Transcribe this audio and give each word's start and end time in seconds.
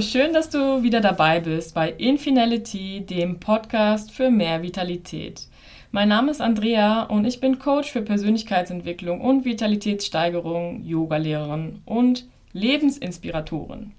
Schön, 0.00 0.32
dass 0.32 0.48
du 0.48 0.84
wieder 0.84 1.00
dabei 1.00 1.40
bist 1.40 1.74
bei 1.74 1.90
Infinality, 1.90 3.00
dem 3.00 3.40
Podcast 3.40 4.12
für 4.12 4.30
mehr 4.30 4.62
Vitalität. 4.62 5.48
Mein 5.90 6.08
Name 6.08 6.30
ist 6.30 6.40
Andrea 6.40 7.02
und 7.02 7.24
ich 7.24 7.40
bin 7.40 7.58
Coach 7.58 7.90
für 7.90 8.02
Persönlichkeitsentwicklung 8.02 9.20
und 9.20 9.44
Vitalitätssteigerung, 9.44 10.84
Yogalehrerin 10.84 11.82
und 11.84 12.26
Lebensinspiratorin. 12.52 13.92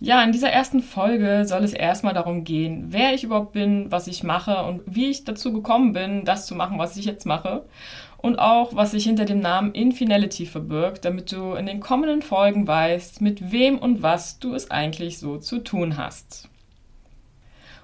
Ja, 0.00 0.22
in 0.22 0.32
dieser 0.32 0.50
ersten 0.50 0.80
Folge 0.80 1.44
soll 1.44 1.64
es 1.64 1.74
erstmal 1.74 2.14
darum 2.14 2.44
gehen, 2.44 2.86
wer 2.88 3.14
ich 3.14 3.24
überhaupt 3.24 3.52
bin, 3.52 3.90
was 3.92 4.06
ich 4.06 4.22
mache 4.22 4.64
und 4.64 4.82
wie 4.86 5.10
ich 5.10 5.24
dazu 5.24 5.52
gekommen 5.52 5.92
bin, 5.92 6.24
das 6.24 6.46
zu 6.46 6.54
machen, 6.54 6.78
was 6.78 6.96
ich 6.96 7.04
jetzt 7.04 7.26
mache. 7.26 7.64
Und 8.24 8.38
auch, 8.38 8.74
was 8.74 8.92
sich 8.92 9.04
hinter 9.04 9.26
dem 9.26 9.40
Namen 9.40 9.74
Infinality 9.74 10.46
verbirgt, 10.46 11.04
damit 11.04 11.30
du 11.30 11.52
in 11.52 11.66
den 11.66 11.80
kommenden 11.80 12.22
Folgen 12.22 12.66
weißt, 12.66 13.20
mit 13.20 13.52
wem 13.52 13.76
und 13.76 14.02
was 14.02 14.38
du 14.38 14.54
es 14.54 14.70
eigentlich 14.70 15.18
so 15.18 15.36
zu 15.36 15.58
tun 15.58 15.98
hast. 15.98 16.48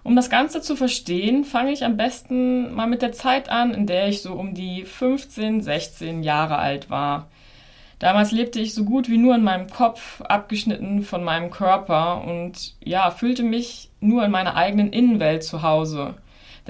Um 0.03 0.17
das 0.17 0.31
Ganze 0.31 0.63
zu 0.63 0.77
verstehen, 0.77 1.45
fange 1.45 1.73
ich 1.73 1.85
am 1.85 1.99
besten 1.99 2.73
mal 2.73 2.87
mit 2.87 3.03
der 3.03 3.13
Zeit 3.13 3.51
an, 3.51 3.75
in 3.75 3.87
der 3.87 4.09
ich 4.09 4.23
so 4.23 4.33
um 4.33 4.55
die 4.55 4.87
15, 4.87 5.61
16 5.61 6.23
Jahre 6.23 6.57
alt 6.57 6.89
war. 6.89 7.29
Damals 7.99 8.33
lebte 8.33 8.61
ich 8.61 8.73
so 8.73 8.87
gut 8.87 9.11
wie 9.11 9.19
nur 9.19 9.35
in 9.35 9.43
meinem 9.43 9.69
Kopf, 9.69 10.23
abgeschnitten 10.23 11.03
von 11.03 11.23
meinem 11.23 11.51
Körper 11.51 12.25
und 12.27 12.77
ja, 12.83 13.11
fühlte 13.11 13.43
mich 13.43 13.91
nur 14.01 14.25
in 14.25 14.31
meiner 14.31 14.57
eigenen 14.57 14.91
Innenwelt 14.91 15.45
zu 15.45 15.61
Hause. 15.61 16.15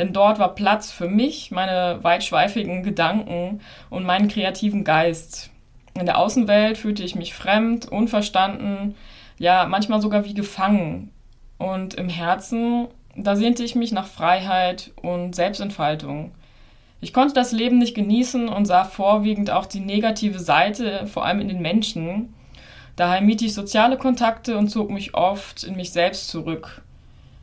Denn 0.01 0.15
dort 0.15 0.39
war 0.39 0.55
Platz 0.55 0.91
für 0.91 1.09
mich, 1.09 1.51
meine 1.51 1.99
weitschweifigen 2.01 2.83
Gedanken 2.83 3.61
und 3.91 4.07
meinen 4.07 4.29
kreativen 4.29 4.83
Geist. 4.83 5.51
In 5.93 6.07
der 6.07 6.17
Außenwelt 6.17 6.79
fühlte 6.79 7.03
ich 7.03 7.17
mich 7.17 7.35
fremd, 7.35 7.87
unverstanden, 7.87 8.95
ja, 9.39 9.67
manchmal 9.67 10.01
sogar 10.01 10.25
wie 10.25 10.33
gefangen. 10.33 11.11
Und 11.59 11.93
im 11.93 12.09
Herzen, 12.09 12.89
da 13.15 13.37
sehnte 13.37 13.63
ich 13.63 13.75
mich 13.75 13.93
nach 13.93 14.07
Freiheit 14.07 14.91
und 15.03 15.35
Selbstentfaltung. 15.35 16.33
Ich 17.03 17.13
konnte 17.13 17.35
das 17.35 17.53
Leben 17.53 17.77
nicht 17.77 17.95
genießen 17.95 18.49
und 18.49 18.65
sah 18.65 18.85
vorwiegend 18.85 19.51
auch 19.51 19.67
die 19.67 19.81
negative 19.81 20.39
Seite, 20.39 21.09
vor 21.09 21.27
allem 21.27 21.43
in 21.43 21.49
den 21.49 21.61
Menschen. 21.61 22.33
Daher 22.97 23.21
mied 23.21 23.43
ich 23.43 23.53
soziale 23.53 23.99
Kontakte 23.99 24.57
und 24.57 24.69
zog 24.71 24.89
mich 24.89 25.13
oft 25.13 25.63
in 25.63 25.77
mich 25.77 25.93
selbst 25.93 26.29
zurück. 26.29 26.81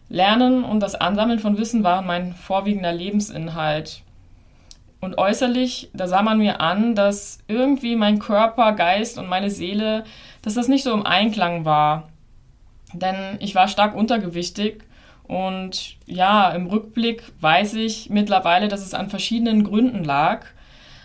Lernen 0.09 0.63
und 0.63 0.79
das 0.79 0.95
Ansammeln 0.95 1.39
von 1.39 1.57
Wissen 1.57 1.83
waren 1.83 2.05
mein 2.05 2.33
vorwiegender 2.33 2.93
Lebensinhalt. 2.93 4.01
Und 4.99 5.17
äußerlich, 5.17 5.89
da 5.93 6.07
sah 6.07 6.21
man 6.21 6.39
mir 6.39 6.59
an, 6.59 6.95
dass 6.95 7.39
irgendwie 7.47 7.95
mein 7.95 8.19
Körper, 8.19 8.71
Geist 8.73 9.17
und 9.17 9.29
meine 9.29 9.49
Seele, 9.49 10.05
dass 10.41 10.55
das 10.55 10.67
nicht 10.67 10.83
so 10.83 10.93
im 10.93 11.05
Einklang 11.05 11.65
war. 11.65 12.09
Denn 12.93 13.37
ich 13.39 13.53
war 13.53 13.67
stark 13.67 13.95
untergewichtig 13.95 14.83
und 15.27 15.97
ja, 16.05 16.49
im 16.51 16.67
Rückblick 16.67 17.23
weiß 17.41 17.73
ich 17.75 18.09
mittlerweile, 18.09 18.69
dass 18.69 18.81
es 18.81 18.93
an 18.93 19.09
verschiedenen 19.09 19.63
Gründen 19.63 20.03
lag. 20.03 20.45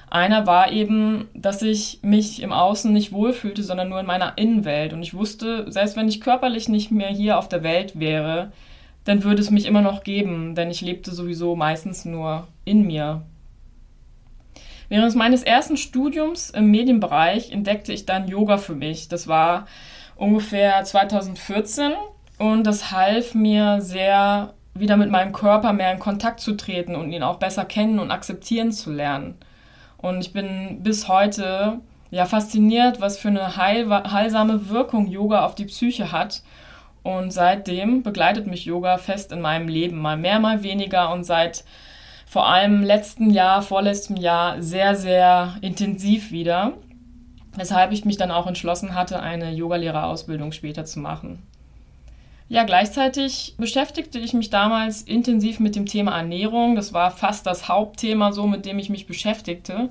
Einer 0.09 0.47
war 0.47 0.70
eben, 0.70 1.28
dass 1.34 1.62
ich 1.62 1.98
mich 2.03 2.42
im 2.42 2.53
Außen 2.53 2.92
nicht 2.92 3.12
wohlfühlte, 3.12 3.62
sondern 3.62 3.89
nur 3.89 3.98
in 3.98 4.06
meiner 4.06 4.39
Innenwelt. 4.39 4.92
Und 4.92 5.03
ich 5.03 5.14
wusste, 5.14 5.70
selbst 5.72 5.97
wenn 5.97 6.09
ich 6.09 6.20
körperlich 6.20 6.69
nicht 6.69 6.91
mehr 6.91 7.09
hier 7.09 7.39
auf 7.39 7.48
der 7.48 7.62
Welt 7.62 7.98
wäre, 7.98 8.53
dann 9.05 9.25
würde 9.25 9.41
es 9.41 9.50
mich 9.50 9.67
immer 9.67 9.83
noch 9.83 10.05
geben, 10.05 10.55
denn 10.55 10.70
ich 10.70 10.81
lebte 10.81 11.12
sowieso 11.12 11.56
meistens 11.56 12.05
nur 12.05 12.47
in 12.64 12.86
mir. 12.86 13.22
Während 14.89 15.14
meines 15.14 15.42
ersten 15.42 15.77
Studiums 15.77 16.50
im 16.50 16.70
Medienbereich 16.70 17.50
entdeckte 17.50 17.92
ich 17.92 18.05
dann 18.05 18.28
Yoga 18.28 18.59
für 18.59 18.75
mich. 18.75 19.09
Das 19.09 19.26
war 19.26 19.66
ungefähr 20.16 20.84
2014 20.84 21.93
und 22.38 22.65
das 22.65 22.91
half 22.91 23.34
mir 23.34 23.81
sehr, 23.81 24.53
wieder 24.75 24.97
mit 24.97 25.10
meinem 25.10 25.32
Körper 25.32 25.72
mehr 25.72 25.93
in 25.93 25.99
Kontakt 25.99 26.41
zu 26.41 26.56
treten 26.56 26.94
und 26.94 27.10
ihn 27.10 27.22
auch 27.22 27.38
besser 27.38 27.65
kennen 27.65 27.99
und 27.99 28.10
akzeptieren 28.10 28.71
zu 28.71 28.93
lernen. 28.93 29.37
Und 29.97 30.21
ich 30.21 30.32
bin 30.32 30.82
bis 30.82 31.09
heute 31.09 31.81
ja 32.10 32.26
fasziniert, 32.26 33.00
was 33.00 33.16
für 33.16 33.28
eine 33.28 33.56
heil 33.56 33.88
heilsame 33.91 34.69
Wirkung 34.69 35.06
Yoga 35.06 35.47
auf 35.47 35.55
die 35.55 35.65
Psyche 35.65 36.12
hat. 36.12 36.43
Und 37.02 37.32
seitdem 37.32 38.02
begleitet 38.02 38.46
mich 38.46 38.64
Yoga 38.64 38.98
fest 38.98 39.32
in 39.32 39.40
meinem 39.40 39.68
Leben, 39.68 39.98
mal 39.98 40.16
mehr, 40.16 40.38
mal 40.38 40.62
weniger 40.62 41.12
und 41.12 41.24
seit 41.24 41.64
vor 42.26 42.48
allem 42.48 42.82
letzten 42.82 43.30
Jahr, 43.30 43.60
vorletztem 43.60 44.16
Jahr 44.16 44.62
sehr, 44.62 44.94
sehr 44.94 45.56
intensiv 45.60 46.30
wieder. 46.30 46.74
Weshalb 47.54 47.92
ich 47.92 48.04
mich 48.04 48.16
dann 48.16 48.30
auch 48.30 48.46
entschlossen 48.46 48.94
hatte, 48.94 49.20
eine 49.20 49.52
Yogalehrerausbildung 49.52 50.52
später 50.52 50.84
zu 50.84 51.00
machen. 51.00 51.42
Ja, 52.48 52.64
gleichzeitig 52.64 53.54
beschäftigte 53.58 54.19
ich 54.19 54.32
mich 54.32 54.50
damals 54.50 55.02
intensiv 55.02 55.60
mit 55.60 55.74
dem 55.74 55.86
Thema 55.86 56.16
Ernährung. 56.16 56.76
Das 56.76 56.92
war 56.92 57.10
fast 57.10 57.46
das 57.46 57.69
Hauptthema, 57.69 58.32
so 58.32 58.46
mit 58.46 58.64
dem 58.64 58.78
ich 58.78 58.90
mich 58.90 59.06
beschäftigte 59.06 59.90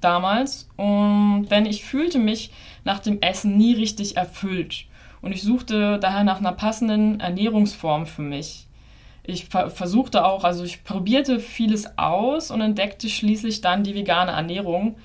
damals. 0.00 0.68
Und 0.76 1.48
denn 1.50 1.66
ich 1.66 1.84
fühlte 1.84 2.18
mich 2.18 2.52
nach 2.84 3.00
dem 3.00 3.20
Essen 3.20 3.56
nie 3.56 3.74
richtig 3.74 4.16
erfüllt. 4.16 4.86
Und 5.22 5.32
ich 5.32 5.42
suchte 5.42 5.98
daher 5.98 6.24
nach 6.24 6.38
einer 6.38 6.52
passenden 6.52 7.20
Ernährungsform 7.20 8.06
für 8.06 8.22
mich. 8.22 8.66
Ich 9.22 9.46
versuchte 9.46 10.24
auch, 10.24 10.44
also 10.44 10.64
ich 10.64 10.82
probierte 10.82 11.40
vieles 11.40 11.98
aus 11.98 12.50
und 12.50 12.60
entdeckte 12.60 13.08
schließlich 13.08 13.60
dann 13.60 13.84
die 13.84 13.94
vegane 13.94 14.32
Ernährung, 14.32 14.96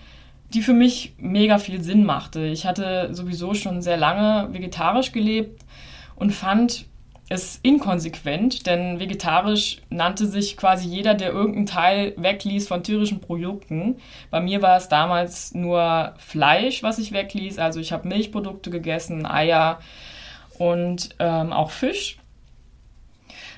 die 0.54 0.62
für 0.62 0.74
mich 0.74 1.14
mega 1.18 1.58
viel 1.58 1.84
Sinn 1.84 2.06
machte. 2.06 2.46
Ich 2.46 2.66
hatte 2.66 3.14
sowieso 3.14 3.54
schon 3.54 3.81
sehr 3.81 3.98
lange 3.98 4.54
vegetarisch 4.54 5.12
gelebt 5.12 5.64
und 6.16 6.31
fand 6.31 6.86
es 7.28 7.59
inkonsequent, 7.63 8.68
denn 8.68 9.00
vegetarisch 9.00 9.81
nannte 9.90 10.28
sich 10.28 10.58
quasi 10.58 10.88
jeder, 10.88 11.16
der 11.16 11.31
irgendeinen 11.31 11.66
Teil 11.66 12.13
wegließ 12.18 12.68
von 12.68 12.84
tierischen 12.84 13.19
Produkten. 13.19 13.97
Bei 14.30 14.40
mir 14.40 14.62
war 14.62 14.78
es 14.78 14.90
damals 14.90 15.53
nur 15.53 16.13
Fleisch, 16.18 16.84
was 16.84 17.00
ich 17.00 17.12
wegließ. 17.12 17.58
Also 17.58 17.80
ich 17.80 17.91
habe 17.91 18.08
Milchprodukte 18.08 18.69
gegessen, 18.69 19.25
Eier 19.25 19.80
und 20.59 21.09
ähm, 21.18 21.52
auch 21.52 21.72
Fisch. 21.72 22.18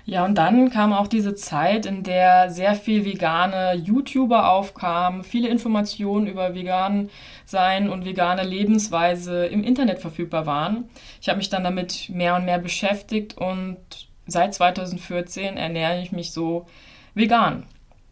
Ja, 0.09 0.23
und 0.23 0.35
dann 0.38 0.69
kam 0.69 0.94
auch 0.94 1.07
diese 1.07 1.35
Zeit, 1.35 1.85
in 1.85 2.01
der 2.01 2.50
sehr 2.50 2.75
viel 2.75 3.03
vegane 3.03 3.73
YouTuber 3.75 4.50
aufkamen, 4.50 5.25
viele 5.25 5.50
Informationen 5.50 6.28
über 6.28 6.56
vegan 6.56 7.09
sein 7.44 7.90
und 7.90 8.06
vegane 8.06 8.44
Lebensweise 8.44 9.47
im 9.47 9.66
Internet 9.66 10.00
verfügbar 10.00 10.46
waren. 10.46 10.85
Ich 11.19 11.28
habe 11.28 11.40
mich 11.40 11.50
dann 11.50 11.66
damit 11.66 12.09
mehr 12.09 12.35
und 12.35 12.46
mehr 12.46 12.57
beschäftigt 12.57 13.38
und 13.38 13.79
seit 14.28 14.53
2014 14.53 15.57
ernähre 15.57 16.01
ich 16.01 16.13
mich 16.13 16.31
so 16.31 16.67
vegan. 17.13 17.66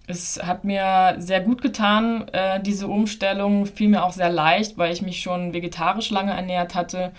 Es 0.05 0.37
hat 0.43 0.65
mir 0.65 1.15
sehr 1.19 1.39
gut 1.39 1.61
getan, 1.61 2.27
äh, 2.33 2.59
diese 2.61 2.87
Umstellung, 2.89 3.65
fiel 3.67 3.87
mir 3.87 4.03
auch 4.03 4.11
sehr 4.11 4.29
leicht, 4.29 4.77
weil 4.77 4.91
ich 4.91 5.01
mich 5.01 5.21
schon 5.21 5.53
vegetarisch 5.53 6.09
lange 6.09 6.33
ernährt 6.33 6.75
hatte 6.75 7.13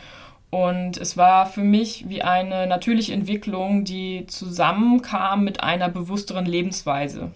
und 0.51 0.97
es 0.97 1.17
war 1.17 1.47
für 1.47 1.63
mich 1.63 2.09
wie 2.09 2.23
eine 2.23 2.67
natürliche 2.67 3.13
Entwicklung, 3.13 3.85
die 3.85 4.27
zusammenkam 4.27 5.45
mit 5.45 5.63
einer 5.63 5.89
bewussteren 5.89 6.47
Lebensweise. 6.47 7.33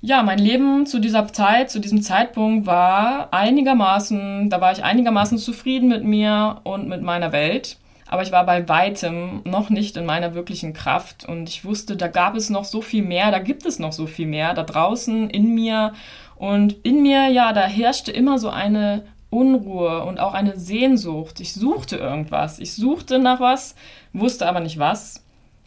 Ja, 0.00 0.22
mein 0.22 0.38
Leben 0.38 0.84
zu 0.84 0.98
dieser 0.98 1.26
Zeit, 1.28 1.70
zu 1.70 1.80
diesem 1.80 2.02
Zeitpunkt 2.02 2.66
war 2.66 3.32
einigermaßen, 3.32 4.50
da 4.50 4.60
war 4.60 4.72
ich 4.72 4.84
einigermaßen 4.84 5.38
zufrieden 5.38 5.88
mit 5.88 6.04
mir 6.04 6.60
und 6.64 6.88
mit 6.88 7.02
meiner 7.02 7.32
Welt. 7.32 7.78
Aber 8.06 8.22
ich 8.22 8.30
war 8.30 8.44
bei 8.44 8.68
weitem 8.68 9.40
noch 9.44 9.70
nicht 9.70 9.96
in 9.96 10.04
meiner 10.04 10.34
wirklichen 10.34 10.74
Kraft 10.74 11.26
und 11.26 11.48
ich 11.48 11.64
wusste, 11.64 11.96
da 11.96 12.08
gab 12.08 12.36
es 12.36 12.50
noch 12.50 12.64
so 12.64 12.82
viel 12.82 13.02
mehr, 13.02 13.30
da 13.30 13.38
gibt 13.38 13.64
es 13.64 13.78
noch 13.78 13.92
so 13.92 14.06
viel 14.06 14.26
mehr 14.26 14.52
da 14.52 14.62
draußen 14.62 15.30
in 15.30 15.54
mir. 15.54 15.94
Und 16.36 16.84
in 16.84 17.02
mir, 17.02 17.28
ja, 17.28 17.52
da 17.52 17.62
herrschte 17.62 18.12
immer 18.12 18.38
so 18.38 18.50
eine 18.50 19.04
Unruhe 19.34 20.04
und 20.04 20.20
auch 20.20 20.32
eine 20.32 20.56
Sehnsucht. 20.56 21.40
Ich 21.40 21.54
suchte 21.54 21.96
irgendwas. 21.96 22.60
Ich 22.60 22.74
suchte 22.74 23.18
nach 23.18 23.40
was, 23.40 23.74
wusste 24.12 24.46
aber 24.46 24.60
nicht 24.60 24.78
was. 24.78 25.24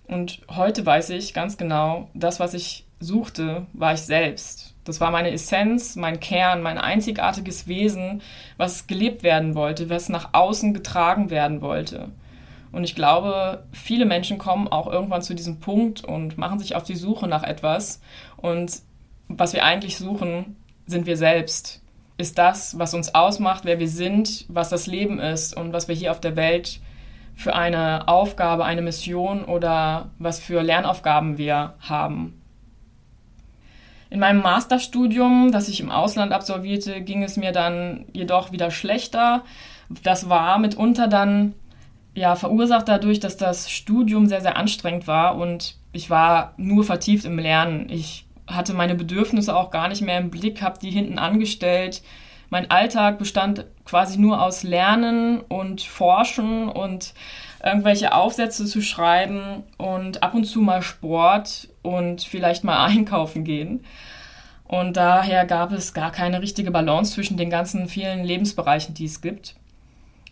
Und 0.07 0.39
heute 0.49 0.85
weiß 0.85 1.09
ich 1.09 1.33
ganz 1.33 1.57
genau, 1.57 2.09
das, 2.13 2.39
was 2.39 2.53
ich 2.53 2.85
suchte, 3.01 3.67
war 3.73 3.93
ich 3.93 4.01
selbst. 4.01 4.73
Das 4.85 5.01
war 5.01 5.11
meine 5.11 5.31
Essenz, 5.31 5.97
mein 5.97 6.21
Kern, 6.21 6.61
mein 6.61 6.77
einzigartiges 6.77 7.67
Wesen, 7.67 8.21
was 8.55 8.87
gelebt 8.87 9.21
werden 9.21 9.53
wollte, 9.53 9.89
was 9.89 10.07
nach 10.07 10.29
außen 10.31 10.73
getragen 10.73 11.29
werden 11.29 11.61
wollte. 11.61 12.09
Und 12.71 12.85
ich 12.85 12.95
glaube, 12.95 13.65
viele 13.73 14.05
Menschen 14.05 14.37
kommen 14.37 14.69
auch 14.69 14.87
irgendwann 14.87 15.21
zu 15.21 15.35
diesem 15.35 15.59
Punkt 15.59 16.05
und 16.05 16.37
machen 16.37 16.59
sich 16.59 16.75
auf 16.75 16.83
die 16.83 16.95
Suche 16.95 17.27
nach 17.27 17.43
etwas. 17.43 18.01
Und 18.37 18.81
was 19.27 19.51
wir 19.51 19.65
eigentlich 19.65 19.97
suchen, 19.97 20.55
sind 20.85 21.05
wir 21.05 21.17
selbst 21.17 21.81
ist 22.17 22.37
das, 22.37 22.77
was 22.79 22.93
uns 22.93 23.13
ausmacht, 23.13 23.65
wer 23.65 23.79
wir 23.79 23.87
sind, 23.87 24.45
was 24.47 24.69
das 24.69 24.87
Leben 24.87 25.19
ist 25.19 25.55
und 25.55 25.73
was 25.73 25.87
wir 25.87 25.95
hier 25.95 26.11
auf 26.11 26.19
der 26.19 26.35
Welt 26.35 26.79
für 27.35 27.55
eine 27.55 28.07
Aufgabe, 28.07 28.65
eine 28.65 28.81
Mission 28.81 29.45
oder 29.45 30.09
was 30.17 30.39
für 30.39 30.63
Lernaufgaben 30.63 31.37
wir 31.37 31.75
haben. 31.79 32.41
In 34.09 34.19
meinem 34.19 34.41
Masterstudium, 34.41 35.51
das 35.51 35.67
ich 35.67 35.79
im 35.79 35.91
Ausland 35.91 36.31
absolvierte, 36.31 37.01
ging 37.01 37.23
es 37.23 37.37
mir 37.37 37.51
dann 37.51 38.05
jedoch 38.13 38.51
wieder 38.51 38.71
schlechter. 38.71 39.43
Das 40.03 40.29
war 40.29 40.57
mitunter 40.57 41.07
dann 41.07 41.53
ja, 42.15 42.35
verursacht 42.35 42.87
dadurch, 42.87 43.19
dass 43.19 43.37
das 43.37 43.69
Studium 43.69 44.25
sehr, 44.25 44.41
sehr 44.41 44.57
anstrengend 44.57 45.05
war 45.05 45.37
und 45.37 45.75
ich 45.91 46.09
war 46.09 46.53
nur 46.57 46.83
vertieft 46.83 47.25
im 47.25 47.37
Lernen. 47.37 47.89
Ich 47.89 48.25
hatte 48.47 48.73
meine 48.73 48.95
Bedürfnisse 48.95 49.55
auch 49.55 49.71
gar 49.71 49.89
nicht 49.89 50.01
mehr 50.01 50.17
im 50.17 50.29
Blick, 50.29 50.61
habe 50.61 50.79
die 50.79 50.89
hinten 50.89 51.19
angestellt. 51.19 52.01
Mein 52.49 52.71
Alltag 52.71 53.17
bestand 53.17 53.65
quasi 53.85 54.17
nur 54.17 54.41
aus 54.41 54.63
Lernen 54.63 55.41
und 55.41 55.81
Forschen 55.81 56.69
und 56.69 57.13
irgendwelche 57.63 58.13
Aufsätze 58.13 58.65
zu 58.65 58.81
schreiben 58.81 59.63
und 59.77 60.23
ab 60.23 60.33
und 60.33 60.45
zu 60.45 60.61
mal 60.61 60.81
Sport 60.81 61.67
und 61.81 62.21
vielleicht 62.21 62.63
mal 62.63 62.85
einkaufen 62.87 63.43
gehen. 63.43 63.83
Und 64.65 64.97
daher 64.97 65.45
gab 65.45 65.71
es 65.71 65.93
gar 65.93 66.11
keine 66.11 66.41
richtige 66.41 66.71
Balance 66.71 67.13
zwischen 67.13 67.37
den 67.37 67.49
ganzen 67.49 67.87
vielen 67.87 68.23
Lebensbereichen, 68.23 68.93
die 68.93 69.05
es 69.05 69.21
gibt. 69.21 69.55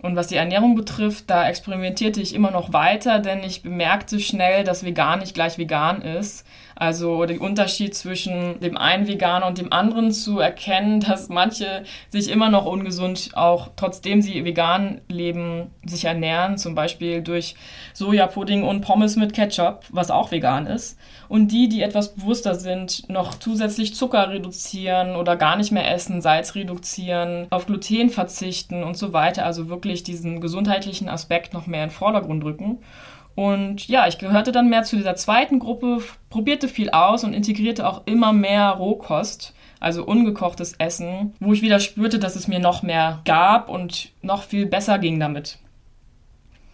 Und 0.02 0.16
was 0.16 0.28
die 0.28 0.36
Ernährung 0.36 0.76
betrifft, 0.76 1.30
da 1.30 1.48
experimentierte 1.48 2.22
ich 2.22 2.36
immer 2.36 2.52
noch 2.52 2.74
weiter, 2.74 3.20
denn 3.20 3.44
ich 3.44 3.64
bemerkte 3.64 4.20
schnell, 4.20 4.64
dass 4.64 4.84
vegan 4.84 5.20
nicht 5.20 5.34
gleich 5.34 5.58
vegan 5.58 6.02
ist. 6.02 6.46
Also 6.76 7.26
den 7.26 7.40
Unterschied 7.40 7.96
zwischen 7.96 8.60
dem 8.60 8.76
einen 8.78 9.08
Veganer 9.08 9.48
und 9.48 9.58
dem 9.58 9.72
anderen 9.72 10.12
zu 10.12 10.40
erkennen, 10.40 11.00
dass 11.08 11.30
manche 11.30 11.84
sich 12.10 12.30
immer 12.30 12.50
noch 12.50 12.66
ungesund, 12.66 13.32
auch 13.34 13.70
trotzdem 13.76 14.22
sie 14.22 14.44
vegan 14.44 15.02
leben, 15.08 15.72
sich 15.86 16.06
ernähren, 16.06 16.58
zum 16.58 16.76
Beispiel 16.76 17.22
durch 17.22 17.56
Sojapudding 17.94 18.64
und 18.64 18.82
Pommes 18.82 19.16
mit 19.16 19.34
Ketchup, 19.34 19.86
was 19.90 20.12
auch 20.12 20.32
vegan 20.32 20.68
ist. 20.68 20.98
Und 21.28 21.52
die, 21.52 21.70
die 21.70 21.82
etwas 21.82 22.14
bewusster 22.14 22.56
sind, 22.56 23.10
noch 23.10 23.36
zusätzlich 23.36 23.96
Zucker 23.96 24.30
reduzieren 24.30 25.16
oder 25.16 25.36
gar 25.36 25.56
nicht 25.56 25.72
mehr 25.72 25.92
essen, 25.92 26.22
Salz 26.22 26.56
reduzieren, 26.56 27.48
auf 27.50 27.66
Gluten 27.66 28.10
verzichten 28.10 28.84
und 28.84 28.98
so 28.98 29.14
weiter. 29.14 29.46
Also 29.46 29.70
wirklich 29.70 30.04
diesen 30.04 30.42
gesundheitlichen 30.42 31.10
Aspekt 31.10 31.54
noch 31.54 31.68
mehr 31.68 31.84
in 31.84 31.90
den 31.90 31.96
Vordergrund 31.96 32.44
rücken. 32.44 32.80
Und 33.36 33.88
ja, 33.90 34.08
ich 34.08 34.18
gehörte 34.18 34.52
dann 34.52 34.70
mehr 34.70 34.84
zu 34.84 34.96
dieser 34.96 35.16
zweiten 35.16 35.60
Gruppe, 35.60 36.02
probierte 36.30 36.68
viel 36.68 36.90
aus 36.90 37.24
und 37.24 37.34
integrierte 37.34 37.88
auch 37.88 38.04
immer 38.06 38.32
mehr 38.32 38.70
Rohkost, 38.72 39.54
also 39.82 40.06
ungekochtes 40.06 40.74
Essen, 40.78 41.34
wo 41.40 41.52
ich 41.52 41.62
wieder 41.62 41.80
spürte, 41.80 42.18
dass 42.18 42.38
es 42.38 42.48
mir 42.48 42.60
noch 42.60 42.82
mehr 42.82 43.22
gab 43.26 43.70
und 43.70 44.12
noch 44.22 44.44
viel 44.44 44.66
besser 44.66 45.00
ging 45.00 45.20
damit. 45.20 45.60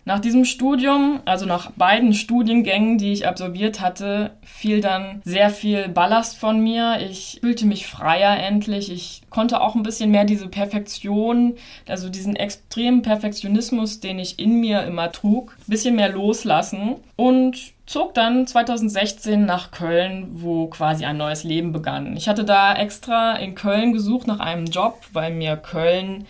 Nach 0.03 0.19
diesem 0.19 0.45
Studium, 0.45 1.19
also 1.25 1.45
nach 1.45 1.71
beiden 1.71 2.13
Studiengängen, 2.13 2.97
die 2.97 3.13
ich 3.13 3.27
absolviert 3.27 3.81
hatte, 3.81 4.31
fiel 4.43 4.81
dann 4.81 5.21
sehr 5.23 5.51
viel 5.51 5.89
Ballast 5.89 6.37
von 6.37 6.59
mir. 6.59 6.97
Ich 7.01 7.37
fühlte 7.41 7.67
mich 7.67 7.85
freier 7.85 8.37
endlich. 8.37 8.91
Ich 8.91 9.21
konnte 9.29 9.61
auch 9.61 9.75
ein 9.75 9.83
bisschen 9.83 10.09
mehr 10.09 10.25
diese 10.25 10.47
Perfektion, 10.47 11.53
also 11.87 12.09
diesen 12.09 12.35
extremen 12.35 13.03
Perfektionismus, 13.03 13.99
den 13.99 14.17
ich 14.17 14.39
in 14.39 14.59
mir 14.59 14.83
immer 14.83 15.11
trug, 15.11 15.55
ein 15.59 15.69
bisschen 15.69 15.95
mehr 15.95 16.09
loslassen 16.09 16.95
und 17.15 17.73
zog 17.85 18.15
dann 18.15 18.47
2016 18.47 19.45
nach 19.45 19.69
Köln, 19.69 20.29
wo 20.33 20.67
quasi 20.67 21.05
ein 21.05 21.17
neues 21.17 21.43
Leben 21.43 21.73
begann. 21.73 22.17
Ich 22.17 22.27
hatte 22.27 22.43
da 22.43 22.73
extra 22.73 23.35
in 23.35 23.53
Köln 23.53 23.93
gesucht 23.93 24.25
nach 24.27 24.39
einem 24.39 24.65
Job, 24.65 24.99
weil 25.13 25.31
mir 25.31 25.57
Köln 25.57 26.25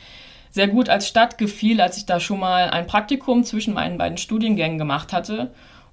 sehr 0.51 0.67
gut 0.67 0.89
als 0.89 1.07
Stadt 1.07 1.37
gefiel, 1.37 1.81
als 1.81 1.97
ich 1.97 2.05
da 2.05 2.19
schon 2.19 2.39
mal 2.39 2.69
ein 2.69 2.87
Praktikum 2.87 3.43
zwischen 3.43 3.73
meinen 3.73 3.97
beiden 3.97 4.17
Studiengängen 4.17 4.77
gemacht 4.77 5.13
hatte. 5.13 5.51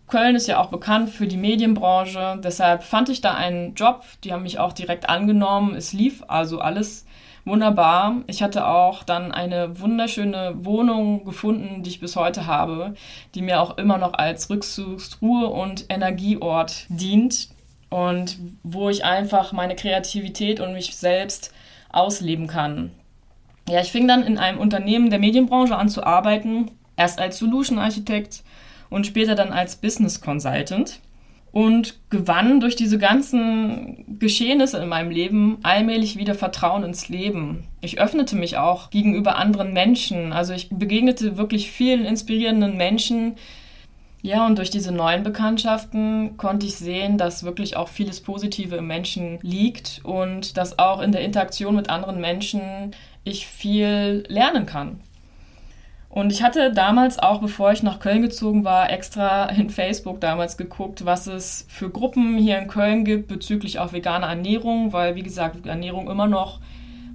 Köln 0.09 0.37
ist 0.37 0.49
ja 0.49 0.61
auch 0.61 0.71
bekannt 0.71 1.11
für 1.11 1.27
die 1.27 1.37
Medienbranche, 1.37 2.41
deshalb 2.43 2.83
fand 2.83 3.09
ich 3.11 3.21
da 3.21 3.35
einen 3.35 3.75
Job. 3.75 4.05
Die 4.25 4.33
haben 4.33 4.43
mich 4.43 4.59
auch 4.59 4.73
direkt 4.73 5.09
angenommen. 5.09 5.75
Es 5.75 5.93
lief 5.93 6.25
also 6.29 6.61
alles 6.61 7.05
wunderbar. 7.45 8.23
Ich 8.27 8.43
hatte 8.43 8.67
auch 8.67 9.03
dann 9.03 9.33
eine 9.33 9.81
wunderschöne 9.81 10.55
Wohnung 10.65 11.25
gefunden, 11.25 11.83
die 11.83 11.91
ich 11.91 12.01
bis 12.01 12.17
heute 12.17 12.47
habe, 12.47 12.95
die 13.35 13.43
mir 13.43 13.61
auch 13.61 13.77
immer 13.77 13.99
noch 13.99 14.15
als 14.15 14.49
Rückzugsruhe 14.51 15.49
und 15.49 15.87
Energieort 15.89 16.87
dient 16.89 17.49
und 17.91 18.39
wo 18.63 18.89
ich 18.91 19.05
einfach 19.05 19.53
meine 19.53 19.77
Kreativität 19.77 20.61
und 20.61 20.73
mich 20.73 20.97
selbst 20.97 21.53
ausleben 21.91 22.47
kann. 22.47 22.93
Ja, 23.69 23.81
ich 23.81 23.93
fing 23.93 24.09
dann 24.09 24.23
in 24.23 24.39
einem 24.39 24.59
Unternehmen 24.59 25.11
der 25.11 25.19
Medienbranche 25.19 25.77
an 25.77 25.89
zu 25.89 26.05
arbeiten, 26.05 26.71
erst 26.97 27.19
als 27.19 27.39
Solution 27.39 27.79
Architekt 27.79 28.43
und 28.89 29.07
später 29.07 29.35
dann 29.35 29.53
als 29.53 29.77
Business 29.77 30.21
Consultant 30.21 31.01
und 31.53 31.99
gewann 32.11 32.61
durch 32.61 32.77
diese 32.77 32.99
ganzen 32.99 34.19
Geschehnisse 34.19 34.79
in 34.79 34.89
meinem 34.89 35.11
Leben 35.11 35.59
allmählich 35.63 36.17
wieder 36.17 36.35
Vertrauen 36.35 36.85
ins 36.85 37.09
Leben. 37.09 37.65
Ich 37.81 38.01
öffnete 38.01 38.37
mich 38.37 38.57
auch 38.57 38.91
gegenüber 38.91 39.37
anderen 39.37 39.73
Menschen. 39.73 40.33
Also 40.33 40.53
ich 40.53 40.69
begegnete 40.71 41.37
wirklich 41.37 41.71
vielen 41.71 42.05
inspirierenden 42.05 42.77
Menschen. 42.77 43.35
Ja, 44.21 44.47
und 44.47 44.59
durch 44.59 44.71
diese 44.71 44.93
neuen 44.93 45.23
Bekanntschaften 45.23 46.37
konnte 46.37 46.67
ich 46.67 46.77
sehen, 46.77 47.19
dass 47.19 47.45
wirklich 47.45 47.77
auch 47.77 47.89
vieles 47.89 48.21
Positive 48.21 48.77
im 48.77 48.87
Menschen 48.87 49.39
liegt 49.43 50.01
und 50.03 50.57
dass 50.57 50.79
auch 50.79 51.01
in 51.01 51.13
der 51.13 51.23
Interaktion 51.23 51.77
mit 51.77 51.89
anderen 51.89 52.21
Menschen 52.21 52.93
ich 53.29 53.47
viel 53.47 54.25
lernen 54.29 54.67
kann. 54.67 55.01
Und 56.11 56.33
ich 56.33 56.43
hatte 56.43 56.73
damals 56.73 57.19
auch, 57.19 57.41
bevor 57.41 57.71
ich 57.71 57.83
nach 57.83 58.01
Köln 58.01 58.23
gezogen 58.23 58.65
war, 58.65 58.91
extra 58.91 59.47
in 59.51 59.71
Facebook 59.71 60.21
damals 60.21 60.57
geguckt, 60.57 61.05
was 61.05 61.27
es 61.27 61.67
für 61.69 61.91
Gruppen 61.91 62.39
hier 62.39 62.59
in 62.59 62.67
Köln 62.67 63.05
gibt 63.05 63.29
bezüglich 63.29 63.79
auch 63.79 63.93
veganer 63.93 64.29
Ernährung, 64.29 64.93
weil, 64.93 65.15
wie 65.17 65.23
gesagt, 65.23 65.67
Ernährung 65.67 66.11
immer 66.11 66.27
noch 66.27 66.61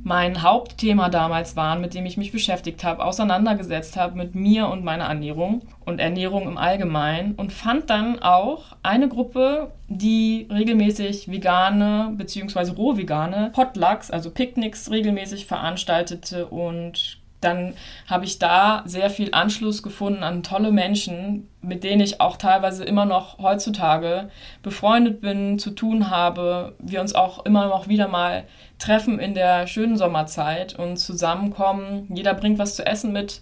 mein 0.04 0.44
Hauptthema 0.44 1.10
damals 1.10 1.56
war, 1.56 1.78
mit 1.78 1.94
dem 1.94 2.06
ich 2.06 2.18
mich 2.18 2.32
beschäftigt 2.32 2.84
habe, 2.84 3.04
auseinandergesetzt 3.04 3.96
habe 3.96 4.18
mit 4.18 4.36
mir 4.36 4.68
und 4.68 4.84
meiner 4.84 5.06
Ernährung 5.06 5.62
und 5.86 6.00
Ernährung 6.00 6.44
im 6.48 6.58
Allgemeinen 6.58 7.36
und 7.36 7.54
fand 7.54 7.90
dann 7.90 8.20
auch 8.20 8.76
eine 8.84 9.08
Gruppe, 9.08 9.72
die 9.88 10.48
regelmäßig 10.52 11.32
vegane 11.32 12.14
bzw. 12.18 12.72
rohvegane 12.72 13.52
Potlucks, 13.54 14.12
also 14.12 14.30
Picknicks 14.30 14.92
regelmäßig 14.92 15.46
veranstaltete 15.46 16.48
und 16.48 17.23
dann 17.44 17.74
habe 18.08 18.26
ich 18.26 18.40
da 18.40 18.84
sehr 18.86 19.10
viel 19.10 19.30
Anschluss 19.34 19.84
gefunden 19.84 20.24
an 20.24 20.44
tolle 20.44 20.72
Menschen, 20.72 21.50
mit 21.62 21.84
denen 21.84 22.02
ich 22.02 22.22
auch 22.22 22.38
teilweise 22.38 22.84
immer 22.84 23.06
noch 23.06 23.40
heutzutage 23.40 24.30
befreundet 24.62 25.22
bin, 25.22 25.60
zu 25.60 25.72
tun 25.72 26.10
habe. 26.10 26.76
Wir 26.80 27.02
uns 27.02 27.16
auch 27.16 27.46
immer 27.46 27.68
noch 27.68 27.88
wieder 27.88 28.08
mal 28.08 28.46
treffen 28.80 29.20
in 29.20 29.34
der 29.34 29.68
schönen 29.68 29.98
Sommerzeit 29.98 30.78
und 30.78 30.98
zusammenkommen. 30.98 32.08
Jeder 32.14 32.34
bringt 32.34 32.60
was 32.60 32.76
zu 32.76 32.86
essen 32.86 33.14
mit 33.14 33.42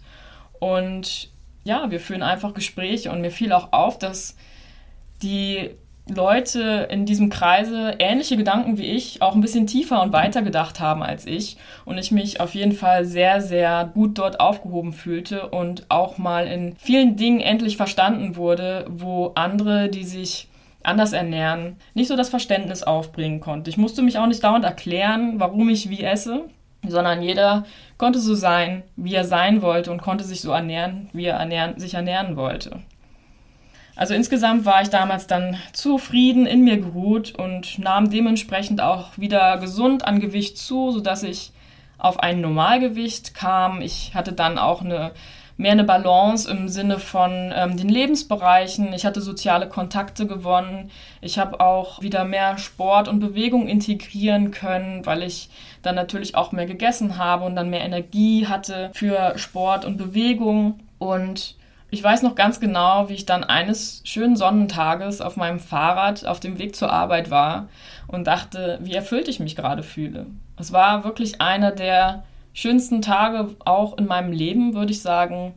und 0.59 1.29
ja, 1.63 1.91
wir 1.91 1.99
führen 1.99 2.23
einfach 2.23 2.53
Gespräche 2.53 3.11
und 3.11 3.21
mir 3.21 3.31
fiel 3.31 3.53
auch 3.53 3.71
auf, 3.71 3.97
dass 3.99 4.35
die 5.21 5.71
Leute 6.09 6.87
in 6.89 7.05
diesem 7.05 7.29
Kreise 7.29 7.95
ähnliche 7.99 8.35
Gedanken 8.35 8.77
wie 8.77 8.87
ich 8.87 9.21
auch 9.21 9.35
ein 9.35 9.41
bisschen 9.41 9.67
tiefer 9.67 10.01
und 10.01 10.13
weiter 10.13 10.41
gedacht 10.41 10.79
haben 10.79 11.03
als 11.03 11.25
ich 11.25 11.57
und 11.85 11.97
ich 11.97 12.11
mich 12.11 12.41
auf 12.41 12.55
jeden 12.55 12.71
Fall 12.71 13.05
sehr, 13.05 13.39
sehr 13.41 13.89
gut 13.93 14.17
dort 14.17 14.39
aufgehoben 14.39 14.93
fühlte 14.93 15.49
und 15.49 15.85
auch 15.89 16.17
mal 16.17 16.47
in 16.47 16.75
vielen 16.77 17.15
Dingen 17.15 17.39
endlich 17.39 17.77
verstanden 17.77 18.35
wurde, 18.35 18.85
wo 18.89 19.31
andere, 19.35 19.89
die 19.89 20.03
sich 20.03 20.47
anders 20.83 21.13
ernähren, 21.13 21.77
nicht 21.93 22.07
so 22.07 22.17
das 22.17 22.29
Verständnis 22.29 22.83
aufbringen 22.83 23.39
konnte. 23.39 23.69
Ich 23.69 23.77
musste 23.77 24.01
mich 24.01 24.17
auch 24.17 24.27
nicht 24.27 24.43
dauernd 24.43 24.65
erklären, 24.65 25.39
warum 25.39 25.69
ich 25.69 25.89
wie 25.89 26.03
esse, 26.03 26.45
sondern 26.87 27.21
jeder 27.21 27.65
konnte 27.97 28.19
so 28.19 28.33
sein, 28.33 28.83
wie 28.95 29.13
er 29.13 29.23
sein 29.23 29.61
wollte 29.61 29.91
und 29.91 30.01
konnte 30.01 30.23
sich 30.23 30.41
so 30.41 30.51
ernähren, 30.51 31.09
wie 31.13 31.25
er 31.25 31.37
ernähren, 31.37 31.79
sich 31.79 31.93
ernähren 31.93 32.35
wollte. 32.35 32.79
Also 33.95 34.13
insgesamt 34.13 34.65
war 34.65 34.81
ich 34.81 34.89
damals 34.89 35.27
dann 35.27 35.57
zufrieden, 35.73 36.45
in 36.45 36.63
mir 36.63 36.77
geruht 36.77 37.35
und 37.35 37.77
nahm 37.79 38.09
dementsprechend 38.09 38.81
auch 38.81 39.17
wieder 39.17 39.57
gesund 39.57 40.05
an 40.05 40.19
Gewicht 40.19 40.57
zu, 40.57 40.91
sodass 40.91 41.23
ich 41.23 41.51
auf 41.97 42.19
ein 42.19 42.41
Normalgewicht 42.41 43.33
kam. 43.33 43.81
Ich 43.81 44.15
hatte 44.15 44.33
dann 44.33 44.57
auch 44.57 44.81
eine 44.81 45.11
mehr 45.61 45.71
eine 45.71 45.83
Balance 45.83 46.49
im 46.49 46.67
Sinne 46.67 46.99
von 46.99 47.53
ähm, 47.55 47.77
den 47.77 47.87
Lebensbereichen. 47.87 48.93
Ich 48.93 49.05
hatte 49.05 49.21
soziale 49.21 49.69
Kontakte 49.69 50.25
gewonnen. 50.25 50.89
Ich 51.21 51.37
habe 51.37 51.59
auch 51.59 52.01
wieder 52.01 52.25
mehr 52.25 52.57
Sport 52.57 53.07
und 53.07 53.19
Bewegung 53.19 53.67
integrieren 53.67 54.51
können, 54.51 55.05
weil 55.05 55.23
ich 55.23 55.49
dann 55.83 55.95
natürlich 55.95 56.35
auch 56.35 56.51
mehr 56.51 56.65
gegessen 56.65 57.17
habe 57.17 57.45
und 57.45 57.55
dann 57.55 57.69
mehr 57.69 57.81
Energie 57.81 58.47
hatte 58.47 58.89
für 58.93 59.37
Sport 59.37 59.85
und 59.85 59.97
Bewegung. 59.97 60.79
Und 60.97 61.55
ich 61.91 62.01
weiß 62.01 62.23
noch 62.23 62.35
ganz 62.35 62.61
genau, 62.61 63.09
wie 63.09 63.13
ich 63.15 63.25
dann 63.25 63.43
eines 63.43 64.01
schönen 64.05 64.37
Sonnentages 64.37 65.19
auf 65.19 65.35
meinem 65.35 65.59
Fahrrad 65.59 66.25
auf 66.25 66.39
dem 66.39 66.57
Weg 66.57 66.73
zur 66.73 66.91
Arbeit 66.91 67.29
war 67.29 67.67
und 68.07 68.27
dachte, 68.27 68.79
wie 68.81 68.95
erfüllt 68.95 69.27
ich 69.27 69.41
mich 69.41 69.57
gerade 69.57 69.83
fühle. 69.83 70.27
Es 70.57 70.71
war 70.71 71.03
wirklich 71.03 71.41
einer 71.41 71.71
der 71.71 72.23
schönsten 72.53 73.01
Tage 73.01 73.49
auch 73.65 73.97
in 73.97 74.05
meinem 74.05 74.31
Leben, 74.31 74.73
würde 74.73 74.93
ich 74.93 75.01
sagen, 75.01 75.53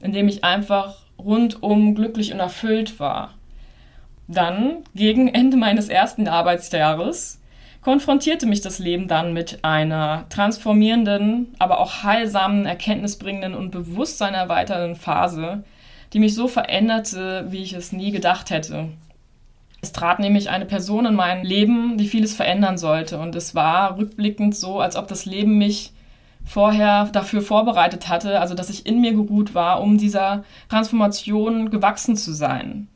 in 0.00 0.12
dem 0.12 0.26
ich 0.26 0.42
einfach 0.42 0.96
rundum 1.18 1.94
glücklich 1.94 2.32
und 2.32 2.40
erfüllt 2.40 2.98
war. 2.98 3.34
Dann, 4.26 4.84
gegen 4.94 5.28
Ende 5.28 5.58
meines 5.58 5.90
ersten 5.90 6.28
Arbeitsjahres, 6.28 7.42
konfrontierte 7.82 8.46
mich 8.46 8.62
das 8.62 8.78
Leben 8.78 9.06
dann 9.06 9.34
mit 9.34 9.58
einer 9.62 10.24
transformierenden, 10.30 11.54
aber 11.58 11.78
auch 11.78 12.02
heilsamen, 12.02 12.64
erkenntnisbringenden 12.64 13.54
und 13.54 13.70
bewusstseinerweiternden 13.70 14.96
Phase, 14.96 15.62
die 16.14 16.20
mich 16.20 16.34
so 16.34 16.48
veränderte, 16.48 17.46
wie 17.50 17.62
ich 17.62 17.72
es 17.72 17.92
nie 17.92 18.12
gedacht 18.12 18.50
hätte. 18.50 18.88
Es 19.82 19.92
trat 19.92 20.20
nämlich 20.20 20.48
eine 20.48 20.64
Person 20.64 21.04
in 21.04 21.14
mein 21.14 21.44
Leben, 21.44 21.98
die 21.98 22.06
vieles 22.06 22.34
verändern 22.34 22.78
sollte. 22.78 23.18
Und 23.18 23.34
es 23.34 23.54
war 23.54 23.98
rückblickend 23.98 24.56
so, 24.56 24.80
als 24.80 24.96
ob 24.96 25.08
das 25.08 25.26
Leben 25.26 25.58
mich 25.58 25.92
vorher 26.44 27.06
dafür 27.06 27.42
vorbereitet 27.42 28.08
hatte, 28.08 28.40
also 28.40 28.54
dass 28.54 28.70
ich 28.70 28.86
in 28.86 29.00
mir 29.00 29.12
geruht 29.12 29.54
war, 29.54 29.82
um 29.82 29.98
dieser 29.98 30.44
Transformation 30.68 31.70
gewachsen 31.70 32.16
zu 32.16 32.32
sein. 32.32 32.88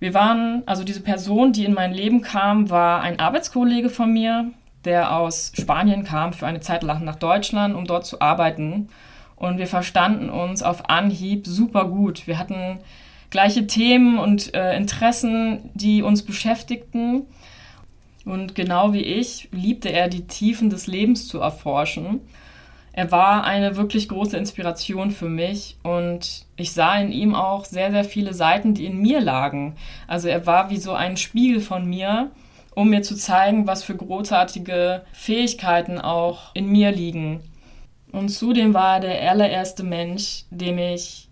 Wir 0.00 0.14
waren, 0.14 0.62
also 0.66 0.84
diese 0.84 1.00
Person, 1.00 1.52
die 1.52 1.64
in 1.64 1.74
mein 1.74 1.92
Leben 1.92 2.20
kam, 2.20 2.70
war 2.70 3.00
ein 3.00 3.18
Arbeitskollege 3.18 3.90
von 3.90 4.12
mir, 4.12 4.52
der 4.84 5.16
aus 5.16 5.52
Spanien 5.54 6.04
kam 6.04 6.32
für 6.32 6.46
eine 6.46 6.60
Zeit 6.60 6.82
lang 6.82 7.04
nach 7.04 7.16
Deutschland, 7.16 7.74
um 7.74 7.86
dort 7.86 8.06
zu 8.06 8.20
arbeiten. 8.20 8.88
Und 9.38 9.58
wir 9.58 9.68
verstanden 9.68 10.30
uns 10.30 10.62
auf 10.62 10.90
Anhieb 10.90 11.46
super 11.46 11.84
gut. 11.84 12.26
Wir 12.26 12.38
hatten 12.38 12.80
gleiche 13.30 13.66
Themen 13.66 14.18
und 14.18 14.52
äh, 14.54 14.76
Interessen, 14.76 15.70
die 15.74 16.02
uns 16.02 16.22
beschäftigten. 16.22 17.22
Und 18.24 18.54
genau 18.54 18.92
wie 18.92 19.02
ich 19.02 19.48
liebte 19.52 19.90
er 19.90 20.08
die 20.08 20.26
Tiefen 20.26 20.70
des 20.70 20.86
Lebens 20.86 21.28
zu 21.28 21.38
erforschen. 21.38 22.20
Er 22.92 23.12
war 23.12 23.44
eine 23.44 23.76
wirklich 23.76 24.08
große 24.08 24.36
Inspiration 24.36 25.12
für 25.12 25.28
mich 25.28 25.76
und 25.84 26.46
ich 26.56 26.72
sah 26.72 26.98
in 26.98 27.12
ihm 27.12 27.36
auch 27.36 27.64
sehr, 27.64 27.92
sehr 27.92 28.02
viele 28.02 28.34
Seiten, 28.34 28.74
die 28.74 28.86
in 28.86 28.98
mir 28.98 29.20
lagen. 29.20 29.76
Also 30.08 30.26
er 30.26 30.46
war 30.46 30.68
wie 30.70 30.78
so 30.78 30.94
ein 30.94 31.16
Spiegel 31.16 31.60
von 31.60 31.88
mir, 31.88 32.32
um 32.74 32.90
mir 32.90 33.02
zu 33.02 33.14
zeigen, 33.14 33.68
was 33.68 33.84
für 33.84 33.94
großartige 33.94 35.02
Fähigkeiten 35.12 36.00
auch 36.00 36.52
in 36.54 36.72
mir 36.72 36.90
liegen. 36.90 37.40
Und 38.12 38.30
zudem 38.30 38.74
war 38.74 38.94
er 38.94 39.00
der 39.00 39.30
allererste 39.30 39.82
Mensch, 39.82 40.44
dem 40.50 40.78
ich 40.78 41.28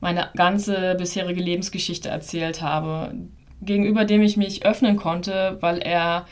meine 0.00 0.28
ganze 0.36 0.94
bisherige 0.96 1.40
Lebensgeschichte 1.40 2.08
erzählt 2.08 2.62
habe, 2.62 3.14
gegenüber 3.62 4.04
dem 4.04 4.22
ich 4.22 4.36
mich 4.36 4.64
öffnen 4.64 4.96
konnte, 4.96 5.56
weil 5.60 5.78
er 5.78 6.26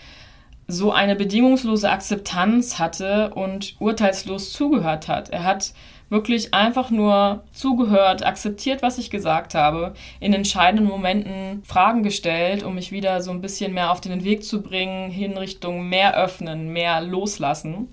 so 0.69 0.93
eine 0.93 1.17
bedingungslose 1.17 1.91
Akzeptanz 1.91 2.79
hatte 2.79 3.33
und 3.35 3.77
urteilslos 3.79 4.53
zugehört 4.53 5.09
hat. 5.09 5.31
Er 5.31 5.45
hat 5.45 5.73
wirklich 6.09 6.55
einfach 6.55 6.91
nur 6.91 7.45
zugehört, 7.53 8.25
akzeptiert, 8.25 8.83
was 8.83 8.99
ich 8.99 9.11
gesagt 9.11 9.55
habe, 9.55 9.95
in 10.21 10.33
entscheidenden 10.33 10.87
Momenten 10.87 11.63
Fragen 11.65 12.03
gestellt, 12.03 12.63
um 12.63 12.77
mich 12.77 12.93
wieder 12.93 13.23
so 13.23 13.31
ein 13.31 13.41
bisschen 13.41 13.75
mehr 13.75 13.91
auf 13.91 14.01
den 14.01 14.25
Weg 14.25 14.45
zu 14.45 14.63
bringen, 14.63 15.11
hin 15.11 15.37
Richtung 15.37 15.89
mehr 15.89 16.17
öffnen, 16.17 16.73
mehr 16.73 17.01
loslassen. 17.01 17.89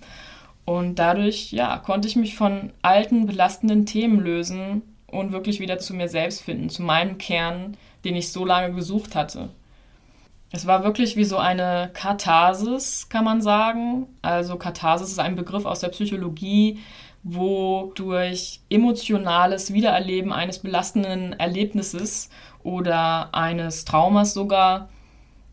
Und 0.65 0.95
dadurch, 0.95 1.51
ja, 1.51 1.77
konnte 1.77 2.07
ich 2.07 2.15
mich 2.15 2.35
von 2.35 2.71
alten, 2.81 3.25
belastenden 3.25 3.85
Themen 3.85 4.19
lösen 4.19 4.81
und 5.07 5.31
wirklich 5.31 5.59
wieder 5.59 5.77
zu 5.77 5.93
mir 5.93 6.07
selbst 6.07 6.41
finden, 6.41 6.69
zu 6.69 6.81
meinem 6.83 7.17
Kern, 7.17 7.77
den 8.05 8.15
ich 8.15 8.31
so 8.31 8.45
lange 8.45 8.73
gesucht 8.73 9.15
hatte. 9.15 9.49
Es 10.51 10.67
war 10.67 10.83
wirklich 10.83 11.15
wie 11.15 11.23
so 11.23 11.37
eine 11.37 11.89
Katharsis, 11.93 13.09
kann 13.09 13.25
man 13.25 13.41
sagen. 13.41 14.07
Also 14.21 14.55
Katharsis 14.57 15.09
ist 15.09 15.19
ein 15.19 15.35
Begriff 15.35 15.65
aus 15.65 15.79
der 15.79 15.89
Psychologie, 15.89 16.79
wo 17.23 17.91
durch 17.95 18.59
emotionales 18.69 19.73
Wiedererleben 19.73 20.31
eines 20.31 20.59
belastenden 20.59 21.33
Erlebnisses 21.33 22.29
oder 22.61 23.33
eines 23.33 23.85
Traumas 23.85 24.33
sogar 24.33 24.89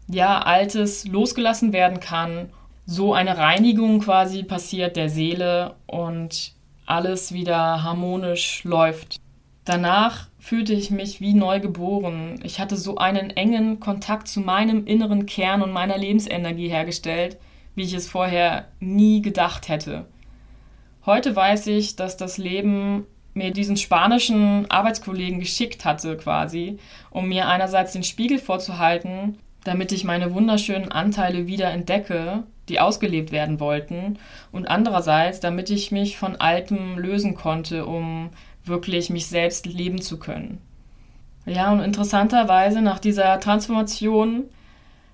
ja 0.06 0.42
altes 0.42 1.06
losgelassen 1.06 1.72
werden 1.72 2.00
kann, 2.00 2.50
so 2.90 3.14
eine 3.14 3.38
Reinigung 3.38 4.00
quasi 4.00 4.42
passiert 4.42 4.96
der 4.96 5.08
Seele 5.08 5.76
und 5.86 6.54
alles 6.86 7.32
wieder 7.32 7.84
harmonisch 7.84 8.64
läuft. 8.64 9.20
Danach 9.64 10.26
fühlte 10.40 10.72
ich 10.72 10.90
mich 10.90 11.20
wie 11.20 11.34
neu 11.34 11.60
geboren. 11.60 12.40
Ich 12.42 12.58
hatte 12.58 12.76
so 12.76 12.96
einen 12.96 13.30
engen 13.30 13.78
Kontakt 13.78 14.26
zu 14.26 14.40
meinem 14.40 14.86
inneren 14.86 15.26
Kern 15.26 15.62
und 15.62 15.70
meiner 15.70 15.98
Lebensenergie 15.98 16.68
hergestellt, 16.68 17.38
wie 17.76 17.84
ich 17.84 17.94
es 17.94 18.08
vorher 18.08 18.66
nie 18.80 19.22
gedacht 19.22 19.68
hätte. 19.68 20.06
Heute 21.06 21.36
weiß 21.36 21.68
ich, 21.68 21.94
dass 21.94 22.16
das 22.16 22.38
Leben 22.38 23.06
mir 23.34 23.52
diesen 23.52 23.76
spanischen 23.76 24.68
Arbeitskollegen 24.68 25.38
geschickt 25.38 25.84
hatte 25.84 26.16
quasi, 26.16 26.78
um 27.10 27.28
mir 27.28 27.46
einerseits 27.46 27.92
den 27.92 28.02
Spiegel 28.02 28.40
vorzuhalten, 28.40 29.38
damit 29.62 29.92
ich 29.92 30.02
meine 30.02 30.34
wunderschönen 30.34 30.90
Anteile 30.90 31.46
wieder 31.46 31.70
entdecke, 31.70 32.42
die 32.70 32.80
ausgelebt 32.80 33.32
werden 33.32 33.60
wollten, 33.60 34.18
und 34.52 34.66
andererseits, 34.66 35.40
damit 35.40 35.68
ich 35.68 35.92
mich 35.92 36.16
von 36.16 36.36
Altem 36.36 36.98
lösen 36.98 37.34
konnte, 37.34 37.84
um 37.84 38.30
wirklich 38.64 39.10
mich 39.10 39.26
selbst 39.26 39.66
leben 39.66 40.00
zu 40.00 40.18
können. 40.18 40.58
Ja, 41.46 41.72
und 41.72 41.80
interessanterweise 41.80 42.80
nach 42.80 42.98
dieser 42.98 43.40
Transformation 43.40 44.44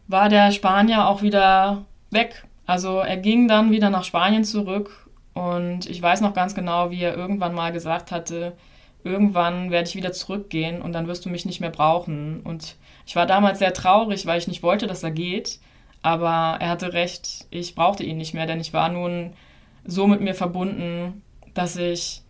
war 0.09 0.29
der 0.29 0.53
Spanier 0.53 1.09
auch 1.09 1.23
wieder 1.23 1.85
weg. 2.11 2.45
Also 2.67 2.99
er 2.99 3.17
ging 3.17 3.49
dann 3.49 3.71
wieder 3.71 3.91
nach 3.91 4.05
Spanien 4.05 4.45
zurück 4.45 5.09
und 5.35 5.89
ich 5.89 6.01
weiß 6.03 6.21
noch 6.21 6.35
ganz 6.35 6.55
genau, 6.55 6.91
wie 6.91 7.03
er 7.03 7.17
irgendwann 7.17 7.55
mal 7.55 7.73
gesagt 7.73 8.11
hatte, 8.11 8.53
irgendwann 9.05 9.71
werde 9.71 9.89
ich 9.89 9.95
wieder 9.95 10.13
zurückgehen 10.13 10.83
und 10.83 10.93
dann 10.93 11.07
wirst 11.07 11.25
du 11.25 11.31
mich 11.31 11.47
nicht 11.47 11.61
mehr 11.61 11.71
brauchen. 11.71 12.41
Und 12.41 12.77
ich 13.07 13.15
war 13.15 13.27
damals 13.27 13.61
sehr 13.61 13.73
traurig, 13.73 14.27
weil 14.27 14.39
ich 14.39 14.49
nicht 14.49 14.63
wollte, 14.63 14.87
dass 14.87 15.05
er 15.05 15.13
geht. 15.13 15.61
Aber 16.03 16.59
er 16.61 16.69
hatte 16.69 16.93
recht, 16.93 17.47
ich 17.51 17.75
brauchte 17.75 18.05
ihn 18.05 18.17
nicht 18.17 18.35
mehr, 18.35 18.47
denn 18.47 18.61
ich 18.61 18.73
war 18.73 18.89
nun 18.89 19.35
so 19.85 20.07
mit 20.07 20.21
mir 20.21 20.35
verbunden, 20.35 21.23
dass 21.55 21.77
ich 21.77 22.23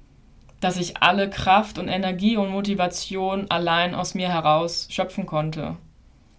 dass 0.61 0.79
ich 0.79 1.03
alle 1.03 1.29
Kraft 1.29 1.79
und 1.79 1.89
Energie 1.89 2.37
und 2.37 2.51
Motivation 2.51 3.47
allein 3.51 3.95
aus 3.95 4.15
mir 4.15 4.29
heraus 4.29 4.89
schöpfen 4.91 5.27
konnte. 5.27 5.77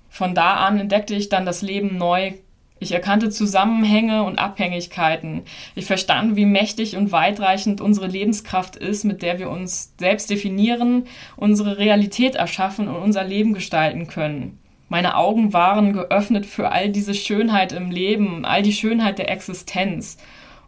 Von 0.09 0.33
da 0.33 0.55
an 0.55 0.79
entdeckte 0.79 1.13
ich 1.15 1.29
dann 1.29 1.45
das 1.45 1.61
Leben 1.61 1.97
neu. 1.97 2.33
Ich 2.79 2.91
erkannte 2.91 3.29
Zusammenhänge 3.29 4.23
und 4.23 4.37
Abhängigkeiten. 4.37 5.43
Ich 5.75 5.85
verstand, 5.85 6.35
wie 6.35 6.45
mächtig 6.45 6.95
und 6.95 7.11
weitreichend 7.11 7.81
unsere 7.81 8.07
Lebenskraft 8.07 8.75
ist, 8.75 9.03
mit 9.03 9.21
der 9.21 9.39
wir 9.39 9.49
uns 9.49 9.93
selbst 9.99 10.29
definieren, 10.29 11.05
unsere 11.35 11.77
Realität 11.77 12.35
erschaffen 12.35 12.87
und 12.87 12.95
unser 12.95 13.23
Leben 13.23 13.53
gestalten 13.53 14.07
können. 14.07 14.59
Meine 14.89 15.17
Augen 15.17 15.51
waren 15.51 15.93
geöffnet 15.93 16.45
für 16.45 16.71
all 16.71 16.89
diese 16.89 17.13
Schönheit 17.13 17.73
im 17.73 17.91
Leben, 17.91 18.45
all 18.45 18.61
die 18.61 18.73
Schönheit 18.73 19.17
der 19.17 19.29
Existenz. 19.29 20.17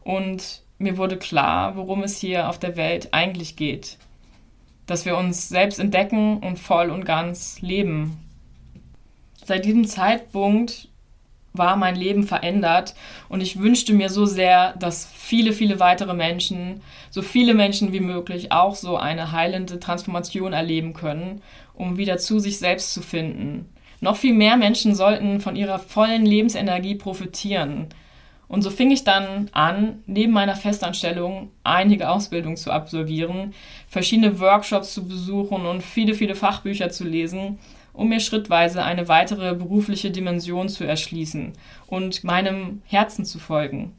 Und 0.04 0.64
mir 0.78 0.98
wurde 0.98 1.18
klar, 1.18 1.76
worum 1.76 2.04
es 2.04 2.20
hier 2.20 2.50
auf 2.50 2.60
der 2.60 2.76
Welt 2.76 3.10
eigentlich 3.14 3.56
geht. 3.56 3.98
Dass 4.88 5.06
wir 5.06 5.18
uns 5.18 5.48
selbst 5.48 5.80
entdecken 5.80 6.38
und 6.38 6.60
voll 6.60 6.90
und 6.90 7.06
ganz 7.06 7.62
leben. 7.62 8.18
Seit 9.46 9.66
diesem 9.66 9.86
Zeitpunkt 9.86 10.90
war 11.54 11.76
mein 11.76 11.96
Leben 11.96 12.24
verändert 12.24 12.96
und 13.28 13.42
ich 13.42 13.60
wünschte 13.60 13.94
mir 13.94 14.10
so 14.10 14.26
sehr, 14.26 14.74
dass 14.78 15.06
viele, 15.06 15.54
viele 15.54 15.80
weitere 15.80 16.14
Menschen, 16.14 16.82
so 17.10 17.22
viele 17.22 17.54
Menschen 17.54 17.92
wie 17.92 18.00
möglich 18.00 18.52
auch 18.52 18.76
so 18.76 18.98
eine 18.98 19.32
heilende 19.32 19.80
Transformation 19.80 20.54
erleben 20.54 20.94
können, 20.94 21.42
um 21.74 21.98
wieder 21.98 22.18
zu 22.18 22.40
sich 22.40 22.60
selbst 22.60 22.94
zu 22.94 23.02
finden. 23.02 23.66
Noch 24.02 24.18
viel 24.18 24.34
mehr 24.34 24.58
Menschen 24.58 24.96
sollten 24.96 25.40
von 25.42 25.56
ihrer 25.56 25.80
vollen 25.80 26.26
Lebensenergie 26.26 26.96
profitieren. 26.96 27.88
Und 28.48 28.64
so 28.64 28.72
fing 28.72 28.90
ich 28.90 29.04
dann 29.04 29.50
an, 29.52 30.02
neben 30.08 30.34
meiner 30.34 30.56
Festanstellung 30.56 31.52
einige 31.64 32.10
Ausbildungen 32.10 32.58
zu 32.58 32.72
absolvieren, 32.72 33.54
verschiedene 33.88 34.40
Workshops 34.40 34.94
zu 34.94 35.08
besuchen 35.08 35.66
und 35.66 35.84
viele, 35.84 36.16
viele 36.16 36.34
Fachbücher 36.34 36.90
zu 36.90 37.04
lesen, 37.04 37.60
um 37.94 38.10
mir 38.10 38.20
schrittweise 38.20 38.84
eine 38.84 39.08
weitere 39.08 39.54
berufliche 39.54 40.10
Dimension 40.10 40.68
zu 40.68 40.84
erschließen 40.84 41.54
und 41.86 42.24
meinem 42.24 42.82
Herzen 42.88 43.24
zu 43.24 43.38
folgen. 43.38 43.94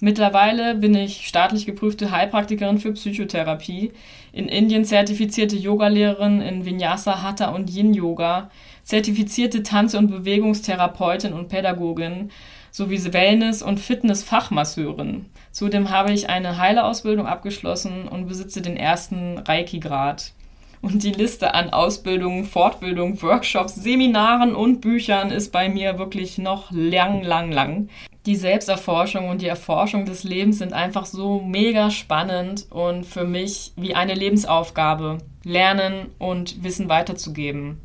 Mittlerweile 0.00 0.74
bin 0.74 0.94
ich 0.94 1.28
staatlich 1.28 1.66
geprüfte 1.66 2.10
Heilpraktikerin 2.10 2.78
für 2.78 2.92
Psychotherapie, 2.92 3.92
in 4.32 4.48
Indien 4.48 4.84
zertifizierte 4.84 5.56
Yogalehrerin 5.56 6.40
in 6.40 6.64
Vinyasa, 6.64 7.22
Hatha 7.22 7.50
und 7.50 7.70
Yin 7.70 7.92
Yoga, 7.92 8.50
zertifizierte 8.82 9.62
Tanz- 9.62 9.94
und 9.94 10.10
Bewegungstherapeutin 10.10 11.34
und 11.34 11.48
Pädagogin 11.48 12.30
sowie 12.70 13.12
Wellness- 13.12 13.62
und 13.62 13.78
Fitness-Fachmasseurin. 13.78 15.26
Zudem 15.50 15.90
habe 15.90 16.12
ich 16.12 16.30
eine 16.30 16.56
Heileausbildung 16.56 17.26
abgeschlossen 17.26 18.08
und 18.08 18.26
besitze 18.26 18.62
den 18.62 18.78
ersten 18.78 19.38
Reiki-Grad. 19.38 20.32
Und 20.80 21.04
die 21.04 21.12
Liste 21.12 21.54
an 21.54 21.70
Ausbildungen, 21.70 22.44
Fortbildungen, 22.44 23.20
Workshops, 23.22 23.76
Seminaren 23.76 24.56
und 24.56 24.80
Büchern 24.80 25.30
ist 25.30 25.52
bei 25.52 25.68
mir 25.68 25.98
wirklich 25.98 26.38
noch 26.38 26.72
lang, 26.72 27.22
lang, 27.22 27.52
lang. 27.52 27.88
Die 28.26 28.36
Selbsterforschung 28.36 29.28
und 29.28 29.42
die 29.42 29.48
Erforschung 29.48 30.04
des 30.04 30.22
Lebens 30.22 30.58
sind 30.58 30.72
einfach 30.72 31.06
so 31.06 31.40
mega 31.40 31.90
spannend 31.90 32.66
und 32.70 33.04
für 33.04 33.24
mich 33.24 33.72
wie 33.76 33.94
eine 33.94 34.14
Lebensaufgabe, 34.14 35.18
lernen 35.44 36.06
und 36.18 36.62
Wissen 36.62 36.88
weiterzugeben 36.88 37.80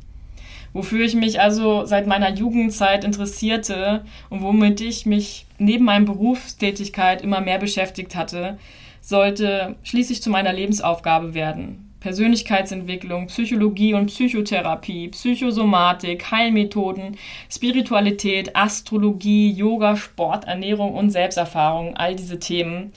wofür 0.72 1.04
ich 1.04 1.14
mich 1.14 1.40
also 1.40 1.84
seit 1.84 2.06
meiner 2.06 2.30
Jugendzeit 2.30 3.04
interessierte 3.04 4.04
und 4.30 4.42
womit 4.42 4.80
ich 4.80 5.06
mich 5.06 5.46
neben 5.58 5.84
meiner 5.84 6.06
Berufstätigkeit 6.06 7.22
immer 7.22 7.40
mehr 7.40 7.58
beschäftigt 7.58 8.14
hatte, 8.14 8.58
sollte 9.00 9.76
schließlich 9.82 10.22
zu 10.22 10.30
meiner 10.30 10.52
Lebensaufgabe 10.52 11.34
werden. 11.34 11.87
Persönlichkeitsentwicklung, 12.00 13.26
Psychologie 13.26 13.94
und 13.94 14.06
Psychotherapie, 14.06 15.08
Psychosomatik, 15.08 16.30
Heilmethoden, 16.30 17.16
Spiritualität, 17.50 18.54
Astrologie, 18.54 19.50
Yoga, 19.50 19.96
Sport, 19.96 20.46
Ernährung 20.46 20.94
und 20.94 21.10
Selbsterfahrung, 21.10 21.96
all 21.96 22.14
diese 22.14 22.38
Themen, 22.38 22.92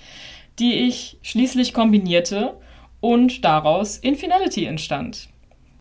die 0.59 0.73
ich 0.87 1.17
schließlich 1.21 1.73
kombinierte 1.73 2.55
und 2.99 3.43
daraus 3.43 3.97
Infinality 3.97 4.65
entstand. 4.65 5.29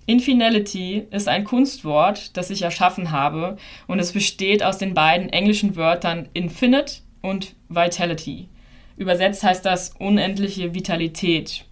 Infinality 0.06 1.06
ist 1.10 1.28
ein 1.28 1.44
Kunstwort, 1.44 2.36
das 2.36 2.50
ich 2.50 2.62
erschaffen 2.62 3.12
habe 3.12 3.58
und 3.86 3.98
es 3.98 4.12
besteht 4.12 4.62
aus 4.62 4.78
den 4.78 4.94
beiden 4.94 5.28
englischen 5.28 5.76
Wörtern 5.76 6.28
Infinite 6.32 6.94
und 7.22 7.54
Vitality. 7.68 8.48
Übersetzt 8.96 9.44
heißt 9.44 9.64
das 9.64 9.94
unendliche 9.98 10.74
Vitalität. 10.74 11.64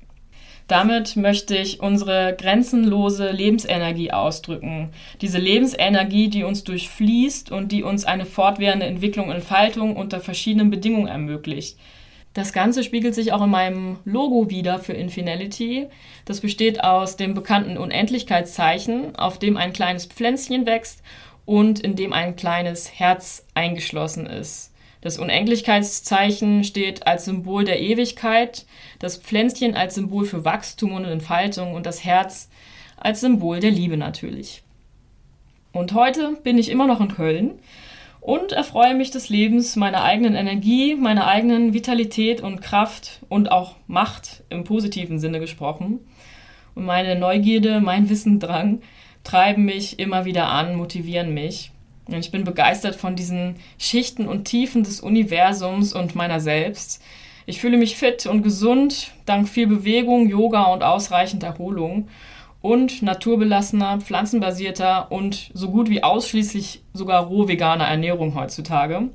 Damit 0.69 1.17
möchte 1.17 1.57
ich 1.57 1.81
unsere 1.81 2.37
grenzenlose 2.39 3.31
Lebensenergie 3.31 4.13
ausdrücken. 4.13 4.91
Diese 5.23 5.39
Lebensenergie, 5.39 6.29
die 6.29 6.45
uns 6.45 6.63
durchfließt 6.63 7.51
und 7.51 7.73
die 7.73 7.83
uns 7.83 8.05
eine 8.05 8.27
fortwährende 8.27 8.85
Entwicklung 8.85 9.29
und 9.31 9.37
Entfaltung 9.37 9.97
unter 9.97 10.21
verschiedenen 10.21 10.69
Bedingungen 10.69 11.09
ermöglicht. 11.09 11.79
Das 12.35 12.53
Ganze 12.53 12.85
spiegelt 12.85 13.15
sich 13.15 13.33
auch 13.33 13.43
in 13.43 13.49
meinem 13.49 13.97
Logo 14.05 14.51
wieder 14.51 14.79
für 14.79 14.93
Infinality. 14.93 15.87
Das 16.27 16.41
besteht 16.41 16.85
aus 16.85 17.17
dem 17.17 17.33
bekannten 17.33 17.79
Unendlichkeitszeichen, 17.79 19.17
auf 19.17 19.39
dem 19.39 19.57
ein 19.57 19.73
kleines 19.73 20.05
Pflänzchen 20.05 20.67
wächst 20.67 21.03
und 21.47 21.81
in 21.81 21.97
dem 21.97 22.13
ein 22.13 22.37
kleines 22.37 22.93
Herz 22.93 23.47
eingeschlossen 23.55 24.27
ist. 24.27 24.71
Das 25.01 25.19
Unendlichkeitszeichen 25.19 26.65
steht 26.65 27.07
als 27.07 27.25
Symbol 27.25 27.65
der 27.65 27.81
Ewigkeit, 27.81 28.67
das 28.99 29.17
Pflänzchen 29.17 29.75
als 29.75 29.95
Symbol 29.95 30.25
für 30.25 30.45
Wachstum 30.45 30.93
und 30.93 31.05
Entfaltung 31.05 31.75
und 31.75 31.87
das 31.87 32.05
Herz 32.05 32.49
als 32.97 33.21
Symbol 33.21 33.61
der 33.61 33.71
Liebe 33.71 33.97
natürlich. 33.97 34.63
Und 35.73 35.95
heute 35.95 36.39
bin 36.43 36.59
ich 36.59 36.71
immer 36.71 36.87
noch 36.87 37.01
in 37.01 37.09
Köln 37.09 37.61
und 38.21 38.53
erfreue 38.53 38.95
mich 38.95 39.13
des 39.13 39.29
Lebens, 39.29 39.77
meiner 39.77 40.03
eigenen 40.03 40.35
Energie, 40.35 40.97
meiner 40.97 41.29
eigenen 41.29 41.73
Vitalität 41.75 42.41
und 42.41 42.61
Kraft 42.61 43.21
und 43.29 43.53
auch 43.53 43.77
Macht 43.87 44.43
im 44.49 44.65
positiven 44.65 45.21
Sinne 45.21 45.39
gesprochen. 45.39 46.01
Und 46.75 46.85
meine 46.85 47.17
Neugierde, 47.17 47.81
mein 47.81 48.09
Wissendrang 48.09 48.83
treiben 49.23 49.65
mich 49.65 49.99
immer 49.99 50.25
wieder 50.25 50.49
an, 50.49 50.75
motivieren 50.77 51.33
mich. 51.33 51.71
Ich 52.09 52.31
bin 52.31 52.45
begeistert 52.45 52.97
von 52.97 53.17
diesen 53.17 53.57
Schichten 53.79 54.27
und 54.27 54.45
Tiefen 54.45 54.83
des 54.83 55.01
Universums 55.01 55.93
und 55.93 56.15
meiner 56.15 56.41
selbst. 56.41 57.03
Ich 57.47 57.61
fühle 57.61 57.77
mich 57.77 57.97
fit 57.97 58.27
und 58.27 58.43
gesund, 58.43 59.13
dank 59.27 59.49
viel 59.49 59.67
Bewegung, 59.67 60.29
Yoga 60.29 60.65
und 60.65 60.83
ausreichend 60.83 61.43
Erholung 61.43 62.09
und 62.61 63.03
naturbelassener, 63.03 64.01
pflanzenbasierter 64.01 65.13
und 65.13 65.51
so 65.55 65.71
gut 65.71 65.89
wie 65.89 66.03
ausschließlich 66.03 66.83
sogar 66.93 67.25
roh 67.27 67.49
veganer 67.49 67.87
Ernährung 67.87 68.35
heutzutage. 68.35 69.09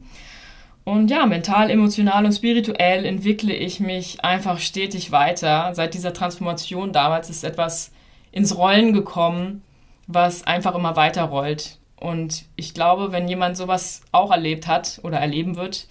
Und 0.85 1.09
ja, 1.09 1.25
mental, 1.25 1.69
emotional 1.69 2.25
und 2.25 2.33
spirituell 2.33 3.05
entwickle 3.05 3.53
ich 3.53 3.79
mich 3.79 4.23
einfach 4.23 4.59
stetig 4.59 5.12
weiter. 5.12 5.73
Seit 5.73 5.93
dieser 5.93 6.13
Transformation 6.13 6.91
damals 6.91 7.29
ist 7.29 7.43
etwas 7.43 7.91
ins 8.31 8.57
Rollen 8.57 8.93
gekommen, 8.93 9.62
was 10.07 10.43
einfach 10.45 10.75
immer 10.75 10.95
weiter 10.95 11.23
rollt. 11.23 11.77
Und 12.03 12.43
ich 12.57 12.74
glaube, 12.74 13.13
wenn 13.13 13.29
jemand 13.29 13.55
sowas 13.55 14.01
auch 14.12 14.29
erlebt 14.29 14.67
hat 14.67 15.00
oder 15.03 15.19
erleben 15.19 15.55
wird, 15.55 15.88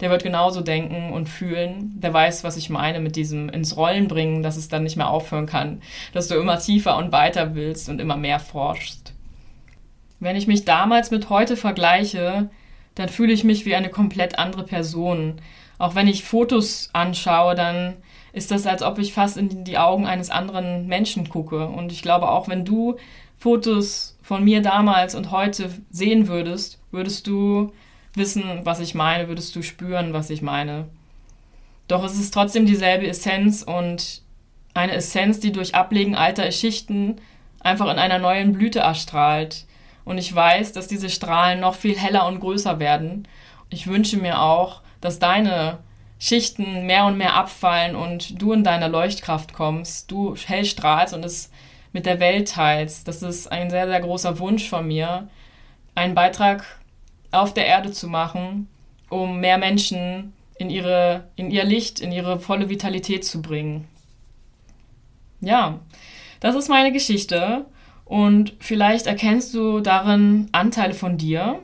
der 0.00 0.10
wird 0.10 0.22
genauso 0.22 0.60
denken 0.60 1.10
und 1.10 1.26
fühlen. 1.26 1.98
Der 2.02 2.12
weiß, 2.12 2.44
was 2.44 2.58
ich 2.58 2.68
meine 2.68 3.00
mit 3.00 3.16
diesem 3.16 3.48
ins 3.48 3.74
Rollen 3.78 4.06
bringen, 4.06 4.42
dass 4.42 4.58
es 4.58 4.68
dann 4.68 4.82
nicht 4.82 4.96
mehr 4.96 5.08
aufhören 5.08 5.46
kann, 5.46 5.80
dass 6.12 6.28
du 6.28 6.34
immer 6.34 6.58
tiefer 6.58 6.98
und 6.98 7.12
weiter 7.12 7.54
willst 7.54 7.88
und 7.88 7.98
immer 7.98 8.18
mehr 8.18 8.40
forschst. 8.40 9.14
Wenn 10.20 10.36
ich 10.36 10.46
mich 10.46 10.66
damals 10.66 11.10
mit 11.10 11.30
heute 11.30 11.56
vergleiche, 11.56 12.50
dann 12.94 13.08
fühle 13.08 13.32
ich 13.32 13.42
mich 13.42 13.64
wie 13.64 13.74
eine 13.74 13.88
komplett 13.88 14.38
andere 14.38 14.64
Person. 14.64 15.40
Auch 15.78 15.94
wenn 15.94 16.08
ich 16.08 16.24
Fotos 16.24 16.90
anschaue, 16.92 17.54
dann 17.54 17.94
ist 18.34 18.50
das, 18.50 18.66
als 18.66 18.82
ob 18.82 18.98
ich 18.98 19.14
fast 19.14 19.36
in 19.36 19.64
die 19.64 19.78
Augen 19.78 20.06
eines 20.06 20.28
anderen 20.28 20.88
Menschen 20.88 21.28
gucke. 21.28 21.68
Und 21.68 21.92
ich 21.92 22.02
glaube, 22.02 22.28
auch 22.28 22.48
wenn 22.48 22.64
du 22.64 22.96
Fotos 23.38 24.18
von 24.22 24.42
mir 24.42 24.60
damals 24.60 25.14
und 25.14 25.30
heute 25.30 25.70
sehen 25.90 26.26
würdest, 26.26 26.80
würdest 26.90 27.26
du 27.28 27.72
wissen, 28.14 28.60
was 28.64 28.80
ich 28.80 28.94
meine, 28.94 29.28
würdest 29.28 29.54
du 29.54 29.62
spüren, 29.62 30.12
was 30.12 30.30
ich 30.30 30.42
meine. 30.42 30.88
Doch 31.86 32.02
es 32.02 32.18
ist 32.18 32.34
trotzdem 32.34 32.66
dieselbe 32.66 33.06
Essenz 33.06 33.62
und 33.62 34.22
eine 34.74 34.92
Essenz, 34.94 35.38
die 35.38 35.52
durch 35.52 35.76
Ablegen 35.76 36.16
alter 36.16 36.50
Schichten 36.50 37.20
einfach 37.60 37.90
in 37.90 37.98
einer 37.98 38.18
neuen 38.18 38.52
Blüte 38.52 38.80
erstrahlt. 38.80 39.64
Und 40.04 40.18
ich 40.18 40.34
weiß, 40.34 40.72
dass 40.72 40.88
diese 40.88 41.08
Strahlen 41.08 41.60
noch 41.60 41.76
viel 41.76 41.96
heller 41.96 42.26
und 42.26 42.40
größer 42.40 42.80
werden. 42.80 43.28
Ich 43.70 43.86
wünsche 43.86 44.16
mir 44.16 44.40
auch, 44.40 44.82
dass 45.00 45.20
deine 45.20 45.78
Schichten 46.18 46.86
mehr 46.86 47.06
und 47.06 47.18
mehr 47.18 47.34
abfallen 47.34 47.96
und 47.96 48.40
du 48.40 48.52
in 48.52 48.64
deine 48.64 48.88
Leuchtkraft 48.88 49.52
kommst, 49.52 50.10
du 50.10 50.34
hell 50.36 50.64
strahlst 50.64 51.14
und 51.14 51.24
es 51.24 51.50
mit 51.92 52.06
der 52.06 52.20
Welt 52.20 52.48
teilst. 52.48 53.08
Das 53.08 53.22
ist 53.22 53.50
ein 53.50 53.70
sehr, 53.70 53.86
sehr 53.86 54.00
großer 54.00 54.38
Wunsch 54.38 54.68
von 54.68 54.86
mir, 54.86 55.28
einen 55.94 56.14
Beitrag 56.14 56.64
auf 57.30 57.54
der 57.54 57.66
Erde 57.66 57.92
zu 57.92 58.08
machen, 58.08 58.68
um 59.10 59.40
mehr 59.40 59.58
Menschen 59.58 60.32
in, 60.56 60.70
ihre, 60.70 61.24
in 61.36 61.50
ihr 61.50 61.64
Licht, 61.64 62.00
in 62.00 62.12
ihre 62.12 62.38
volle 62.38 62.68
Vitalität 62.68 63.24
zu 63.24 63.42
bringen. 63.42 63.88
Ja, 65.40 65.80
das 66.40 66.54
ist 66.54 66.68
meine 66.68 66.92
Geschichte 66.92 67.66
und 68.04 68.54
vielleicht 68.60 69.06
erkennst 69.06 69.54
du 69.54 69.80
darin 69.80 70.48
Anteile 70.52 70.94
von 70.94 71.18
dir, 71.18 71.60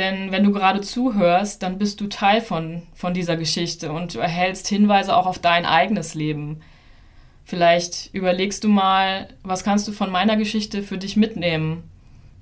denn 0.00 0.32
wenn 0.32 0.42
du 0.42 0.50
gerade 0.50 0.80
zuhörst, 0.80 1.62
dann 1.62 1.78
bist 1.78 2.00
du 2.00 2.08
Teil 2.08 2.40
von, 2.40 2.82
von 2.94 3.14
dieser 3.14 3.36
Geschichte 3.36 3.92
und 3.92 4.14
du 4.14 4.18
erhältst 4.18 4.66
Hinweise 4.66 5.14
auch 5.16 5.26
auf 5.26 5.38
dein 5.38 5.66
eigenes 5.66 6.14
Leben. 6.14 6.60
Vielleicht 7.44 8.10
überlegst 8.12 8.64
du 8.64 8.68
mal, 8.68 9.28
was 9.42 9.64
kannst 9.64 9.86
du 9.88 9.92
von 9.92 10.10
meiner 10.10 10.36
Geschichte 10.36 10.82
für 10.82 10.98
dich 10.98 11.16
mitnehmen? 11.16 11.84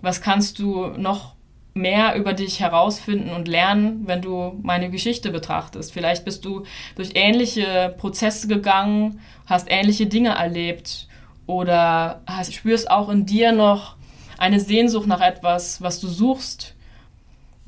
Was 0.01 0.21
kannst 0.21 0.59
du 0.59 0.89
noch 0.97 1.35
mehr 1.75 2.15
über 2.17 2.33
dich 2.33 2.61
herausfinden 2.61 3.31
und 3.31 3.49
lernen, 3.49 4.03
wenn 4.07 4.23
du 4.23 4.59
meine 4.63 4.91
Geschichte 4.91 5.31
betrachtest? 5.31 5.93
Vielleicht 5.93 6.25
bist 6.25 6.45
du 6.45 6.65
durch 6.95 7.11
ähnliche 7.15 7.95
Prozesse 7.99 8.49
gegangen, 8.49 9.21
hast 9.47 9.69
ähnliche 9.71 10.07
Dinge 10.07 10.31
erlebt 10.31 11.09
oder 11.47 12.23
hast, 12.27 12.55
spürst 12.55 12.91
auch 12.91 13.09
in 13.09 13.27
dir 13.27 13.53
noch 13.53 13.97
eine 14.37 14.61
Sehnsucht 14.61 15.07
nach 15.07 15.21
etwas, 15.21 15.83
was 15.83 16.01
du 16.01 16.09
suchst. 16.09 16.75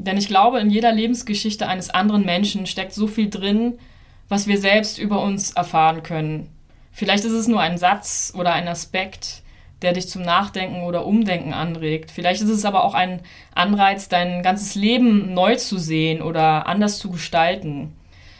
Denn 0.03 0.17
ich 0.17 0.29
glaube, 0.29 0.61
in 0.61 0.71
jeder 0.71 0.93
Lebensgeschichte 0.93 1.69
eines 1.69 1.91
anderen 1.91 2.25
Menschen 2.25 2.67
steckt 2.67 2.95
so 2.95 3.07
viel 3.07 3.29
drin, 3.29 3.79
was 4.31 4.47
wir 4.47 4.57
selbst 4.57 4.99
über 4.99 5.21
uns 5.21 5.53
erfahren 5.53 6.03
können. 6.03 6.49
Vielleicht 6.91 7.25
ist 7.25 7.33
es 7.33 7.49
nur 7.49 7.61
ein 7.61 7.77
Satz 7.77 8.33
oder 8.35 8.55
ein 8.55 8.67
Aspekt, 8.67 9.43
der 9.83 9.93
dich 9.93 10.09
zum 10.09 10.23
Nachdenken 10.23 10.85
oder 10.85 11.05
Umdenken 11.05 11.53
anregt. 11.53 12.11
Vielleicht 12.11 12.41
ist 12.41 12.49
es 12.49 12.65
aber 12.65 12.85
auch 12.85 12.95
ein 12.95 13.21
Anreiz, 13.55 14.09
dein 14.09 14.43
ganzes 14.43 14.75
Leben 14.75 15.35
neu 15.35 15.57
zu 15.57 15.77
sehen 15.77 16.23
oder 16.23 16.67
anders 16.67 16.99
zu 16.99 17.11
gestalten. 17.11 17.95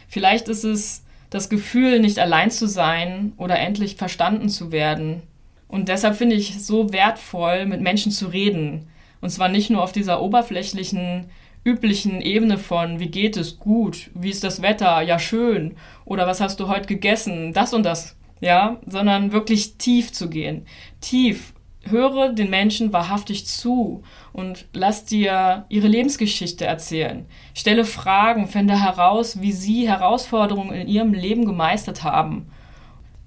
Vielleicht 0.07 0.47
ist 0.47 0.63
es 0.63 1.05
das 1.29 1.47
Gefühl, 1.47 1.99
nicht 1.99 2.17
allein 2.17 2.49
zu 2.49 2.67
sein 2.67 3.33
oder 3.37 3.59
endlich 3.59 3.97
verstanden 3.97 4.49
zu 4.49 4.71
werden. 4.71 5.21
Und 5.67 5.89
deshalb 5.89 6.15
finde 6.15 6.35
ich 6.35 6.55
es 6.55 6.65
so 6.65 6.91
wertvoll, 6.91 7.67
mit 7.67 7.81
Menschen 7.81 8.11
zu 8.11 8.27
reden. 8.27 8.87
Und 9.21 9.29
zwar 9.29 9.47
nicht 9.47 9.69
nur 9.69 9.83
auf 9.83 9.91
dieser 9.91 10.21
oberflächlichen, 10.21 11.29
üblichen 11.63 12.21
Ebene 12.21 12.57
von, 12.57 12.99
wie 12.99 13.09
geht 13.09 13.37
es 13.37 13.59
gut, 13.59 14.09
wie 14.13 14.29
ist 14.29 14.43
das 14.43 14.61
Wetter, 14.61 15.01
ja 15.01 15.19
schön, 15.19 15.75
oder 16.05 16.27
was 16.27 16.41
hast 16.41 16.59
du 16.59 16.67
heute 16.67 16.87
gegessen, 16.87 17.53
das 17.53 17.73
und 17.73 17.83
das 17.83 18.15
ja, 18.41 18.77
sondern 18.85 19.31
wirklich 19.31 19.77
tief 19.77 20.11
zu 20.11 20.29
gehen. 20.29 20.65
Tief. 20.99 21.53
Höre 21.83 22.31
den 22.31 22.51
Menschen 22.51 22.93
wahrhaftig 22.93 23.47
zu 23.47 24.03
und 24.33 24.67
lass 24.71 25.03
dir 25.05 25.65
ihre 25.67 25.87
Lebensgeschichte 25.87 26.63
erzählen. 26.63 27.25
Stelle 27.55 27.85
Fragen, 27.85 28.47
finde 28.47 28.79
heraus, 28.79 29.41
wie 29.41 29.51
sie 29.51 29.89
Herausforderungen 29.89 30.75
in 30.75 30.87
ihrem 30.87 31.11
Leben 31.11 31.43
gemeistert 31.43 32.03
haben. 32.03 32.51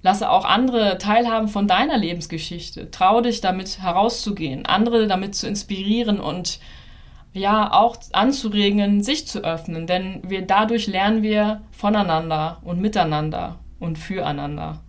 Lasse 0.01 0.29
auch 0.29 0.45
andere 0.45 0.97
teilhaben 0.99 1.49
von 1.49 1.67
deiner 1.67 1.97
Lebensgeschichte. 1.97 2.91
Trau 2.91 3.19
dich 3.19 3.41
damit 3.41 3.79
herauszugehen, 3.81 4.65
andere 4.65 5.07
damit 5.07 5.35
zu 5.35 5.47
inspirieren 5.47 6.21
und 6.21 6.59
ja, 7.35 7.73
auch 7.73 7.97
anzuregen, 8.13 9.03
sich 9.03 9.27
zu 9.27 9.43
öffnen, 9.43 9.87
denn 9.87 10.21
wir 10.25 10.41
dadurch 10.43 10.87
lernen 10.87 11.21
wir 11.21 11.61
voneinander 11.71 12.61
und 12.63 12.79
miteinander 12.79 13.59
und 13.77 13.97
füreinander. 13.97 14.79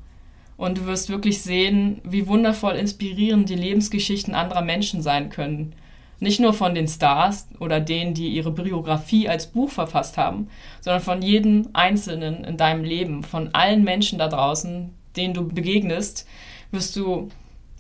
Und 0.57 0.79
du 0.79 0.87
wirst 0.87 1.11
wirklich 1.11 1.43
sehen, 1.43 2.01
wie 2.05 2.29
wundervoll 2.29 2.77
inspirierend 2.77 3.49
die 3.49 3.57
Lebensgeschichten 3.57 4.35
anderer 4.35 4.63
Menschen 4.63 5.03
sein 5.03 5.29
können. 5.29 5.75
Nicht 6.21 6.39
nur 6.39 6.55
von 6.55 6.75
den 6.77 6.87
Stars 6.87 7.49
oder 7.59 7.81
denen, 7.81 8.15
die 8.15 8.29
ihre 8.29 8.53
Biografie 8.53 9.29
als 9.29 9.49
Buch 9.49 9.71
verfasst 9.71 10.17
haben, 10.17 10.49
sondern 10.81 11.03
von 11.03 11.23
jedem 11.23 11.69
Einzelnen 11.73 12.45
in 12.45 12.57
deinem 12.57 12.85
Leben, 12.85 13.25
von 13.25 13.51
allen 13.55 13.83
Menschen 13.83 14.21
da 14.21 14.29
draußen, 14.29 14.95
denen 15.17 15.35
du 15.35 15.49
begegnest, 15.49 16.29
wirst 16.71 16.95
du 16.95 17.29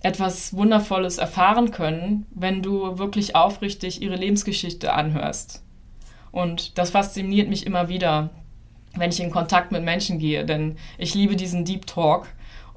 etwas 0.06 0.54
Wundervolles 0.54 1.18
erfahren 1.18 1.72
können, 1.72 2.26
wenn 2.30 2.62
du 2.62 2.96
wirklich 2.96 3.34
aufrichtig 3.34 4.00
ihre 4.00 4.14
Lebensgeschichte 4.14 4.92
anhörst. 4.92 5.64
Und 6.30 6.78
das 6.78 6.90
fasziniert 6.90 7.48
mich 7.48 7.66
immer 7.66 7.88
wieder, 7.88 8.30
wenn 8.94 9.10
ich 9.10 9.18
in 9.18 9.32
Kontakt 9.32 9.72
mit 9.72 9.82
Menschen 9.82 10.20
gehe, 10.20 10.44
denn 10.44 10.76
ich 10.96 11.14
liebe 11.14 11.34
diesen 11.34 11.64
Deep 11.64 11.88
Talk 11.88 12.28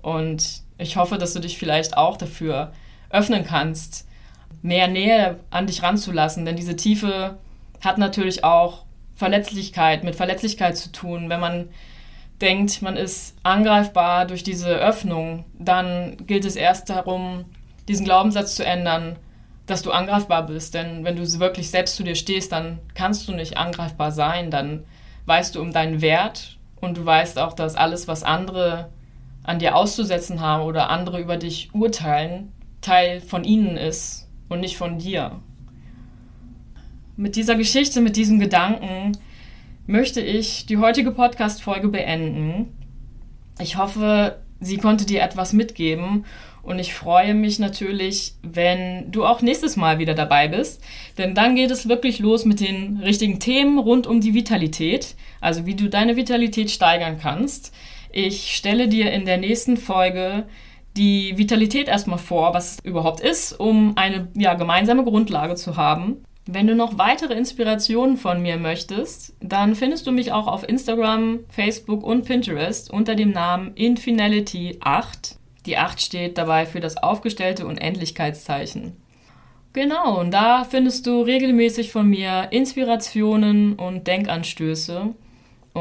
und 0.01 0.63
ich 0.79 0.97
hoffe, 0.97 1.19
dass 1.19 1.33
du 1.33 1.39
dich 1.39 1.59
vielleicht 1.59 1.95
auch 1.97 2.17
dafür 2.17 2.73
öffnen 3.11 3.43
kannst, 3.43 4.07
mehr 4.63 4.87
Nähe 4.87 5.39
an 5.51 5.67
dich 5.67 5.83
ranzulassen, 5.83 6.45
denn 6.45 6.55
diese 6.55 6.75
Tiefe 6.75 7.37
hat 7.83 7.99
natürlich 7.99 8.43
auch 8.43 8.85
Verletzlichkeit, 9.13 10.03
mit 10.03 10.15
Verletzlichkeit 10.15 10.77
zu 10.77 10.91
tun. 10.91 11.29
Wenn 11.29 11.39
man 11.39 11.69
denkt, 12.41 12.81
man 12.81 12.95
ist 12.95 13.35
angreifbar 13.43 14.25
durch 14.25 14.43
diese 14.43 14.69
Öffnung, 14.69 15.45
dann 15.57 16.17
gilt 16.25 16.45
es 16.45 16.55
erst 16.55 16.89
darum, 16.89 17.45
diesen 17.87 18.05
Glaubenssatz 18.05 18.55
zu 18.55 18.65
ändern, 18.65 19.17
dass 19.65 19.81
du 19.81 19.91
angreifbar 19.91 20.45
bist. 20.45 20.73
Denn 20.73 21.03
wenn 21.03 21.15
du 21.15 21.39
wirklich 21.39 21.69
selbst 21.69 21.95
zu 21.95 22.03
dir 22.03 22.15
stehst, 22.15 22.51
dann 22.51 22.79
kannst 22.95 23.27
du 23.27 23.33
nicht 23.33 23.57
angreifbar 23.57 24.11
sein. 24.11 24.51
Dann 24.51 24.83
weißt 25.25 25.55
du 25.55 25.61
um 25.61 25.71
deinen 25.71 26.01
Wert 26.01 26.57
und 26.81 26.97
du 26.97 27.05
weißt 27.05 27.39
auch, 27.39 27.53
dass 27.53 27.75
alles, 27.75 28.07
was 28.07 28.23
andere 28.23 28.89
an 29.43 29.59
dir 29.59 29.75
auszusetzen 29.75 30.41
haben 30.41 30.63
oder 30.63 30.89
andere 30.89 31.19
über 31.19 31.37
dich 31.37 31.69
urteilen, 31.73 32.51
Teil 32.81 33.21
von 33.21 33.43
ihnen 33.43 33.77
ist 33.77 34.27
und 34.47 34.59
nicht 34.59 34.77
von 34.77 34.99
dir. 34.99 35.39
Mit 37.17 37.35
dieser 37.35 37.55
Geschichte, 37.55 38.01
mit 38.01 38.15
diesem 38.15 38.39
Gedanken 38.39 39.17
möchte 39.89 40.21
ich 40.21 40.67
die 40.67 40.77
heutige 40.77 41.09
Podcast-Folge 41.09 41.87
beenden. 41.87 42.77
Ich 43.59 43.77
hoffe, 43.77 44.37
sie 44.59 44.77
konnte 44.77 45.03
dir 45.03 45.23
etwas 45.23 45.51
mitgeben 45.51 46.25
und 46.61 46.77
ich 46.77 46.93
freue 46.93 47.33
mich 47.33 47.57
natürlich, 47.57 48.35
wenn 48.43 49.11
du 49.11 49.25
auch 49.25 49.41
nächstes 49.41 49.77
Mal 49.77 49.97
wieder 49.97 50.13
dabei 50.13 50.47
bist, 50.47 50.83
denn 51.17 51.33
dann 51.33 51.55
geht 51.55 51.71
es 51.71 51.89
wirklich 51.89 52.19
los 52.19 52.45
mit 52.45 52.59
den 52.59 52.97
richtigen 52.97 53.39
Themen 53.39 53.79
rund 53.79 54.05
um 54.05 54.21
die 54.21 54.35
Vitalität, 54.35 55.15
also 55.41 55.65
wie 55.65 55.75
du 55.75 55.89
deine 55.89 56.15
Vitalität 56.15 56.69
steigern 56.69 57.17
kannst. 57.19 57.73
Ich 58.11 58.55
stelle 58.55 58.89
dir 58.89 59.11
in 59.11 59.25
der 59.25 59.37
nächsten 59.39 59.75
Folge 59.75 60.45
die 60.97 61.35
Vitalität 61.35 61.87
erstmal 61.87 62.19
vor, 62.19 62.53
was 62.53 62.73
es 62.73 62.79
überhaupt 62.83 63.21
ist, 63.21 63.59
um 63.59 63.97
eine 63.97 64.27
ja, 64.35 64.53
gemeinsame 64.53 65.03
Grundlage 65.03 65.55
zu 65.55 65.77
haben. 65.77 66.17
Wenn 66.51 66.65
du 66.65 66.73
noch 66.73 66.97
weitere 66.97 67.35
Inspirationen 67.35 68.17
von 68.17 68.41
mir 68.41 68.57
möchtest, 68.57 69.35
dann 69.39 69.75
findest 69.75 70.07
du 70.07 70.11
mich 70.11 70.31
auch 70.31 70.47
auf 70.47 70.67
Instagram, 70.67 71.41
Facebook 71.49 72.03
und 72.03 72.25
Pinterest 72.25 72.89
unter 72.89 73.13
dem 73.13 73.29
Namen 73.29 73.75
Infinality8. 73.75 75.35
Die 75.67 75.77
8 75.77 76.01
steht 76.01 76.39
dabei 76.39 76.65
für 76.65 76.79
das 76.79 76.97
aufgestellte 76.97 77.67
Unendlichkeitszeichen. 77.67 78.97
Genau, 79.73 80.19
und 80.19 80.31
da 80.31 80.63
findest 80.63 81.05
du 81.05 81.21
regelmäßig 81.21 81.91
von 81.91 82.07
mir 82.07 82.47
Inspirationen 82.49 83.73
und 83.73 84.07
Denkanstöße. 84.07 85.13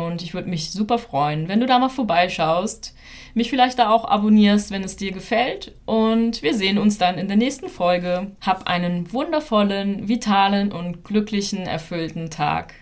Und 0.07 0.23
ich 0.23 0.35
würde 0.35 0.49
mich 0.49 0.71
super 0.71 0.99
freuen, 0.99 1.49
wenn 1.49 1.61
du 1.61 1.67
da 1.67 1.79
mal 1.79 1.89
vorbeischaust, 1.89 2.95
mich 3.35 3.51
vielleicht 3.51 3.79
da 3.79 3.91
auch 3.91 4.05
abonnierst, 4.05 4.71
wenn 4.71 4.85
es 4.85 4.97
dir 4.97 5.13
gefällt. 5.13 5.75
Und 5.87 6.43
wir 6.43 6.55
sehen 6.55 6.79
uns 6.79 6.99
dann 6.99 7.19
in 7.19 7.29
der 7.29 7.37
nächsten 7.37 7.69
Folge. 7.69 8.33
Hab 8.41 8.67
einen 8.67 9.13
wundervollen, 9.13 10.09
vitalen 10.09 10.73
und 10.73 11.05
glücklichen, 11.05 11.61
erfüllten 11.61 12.31
Tag. 12.31 12.75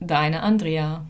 Deine 0.00 0.42
Andrea. 0.42 1.06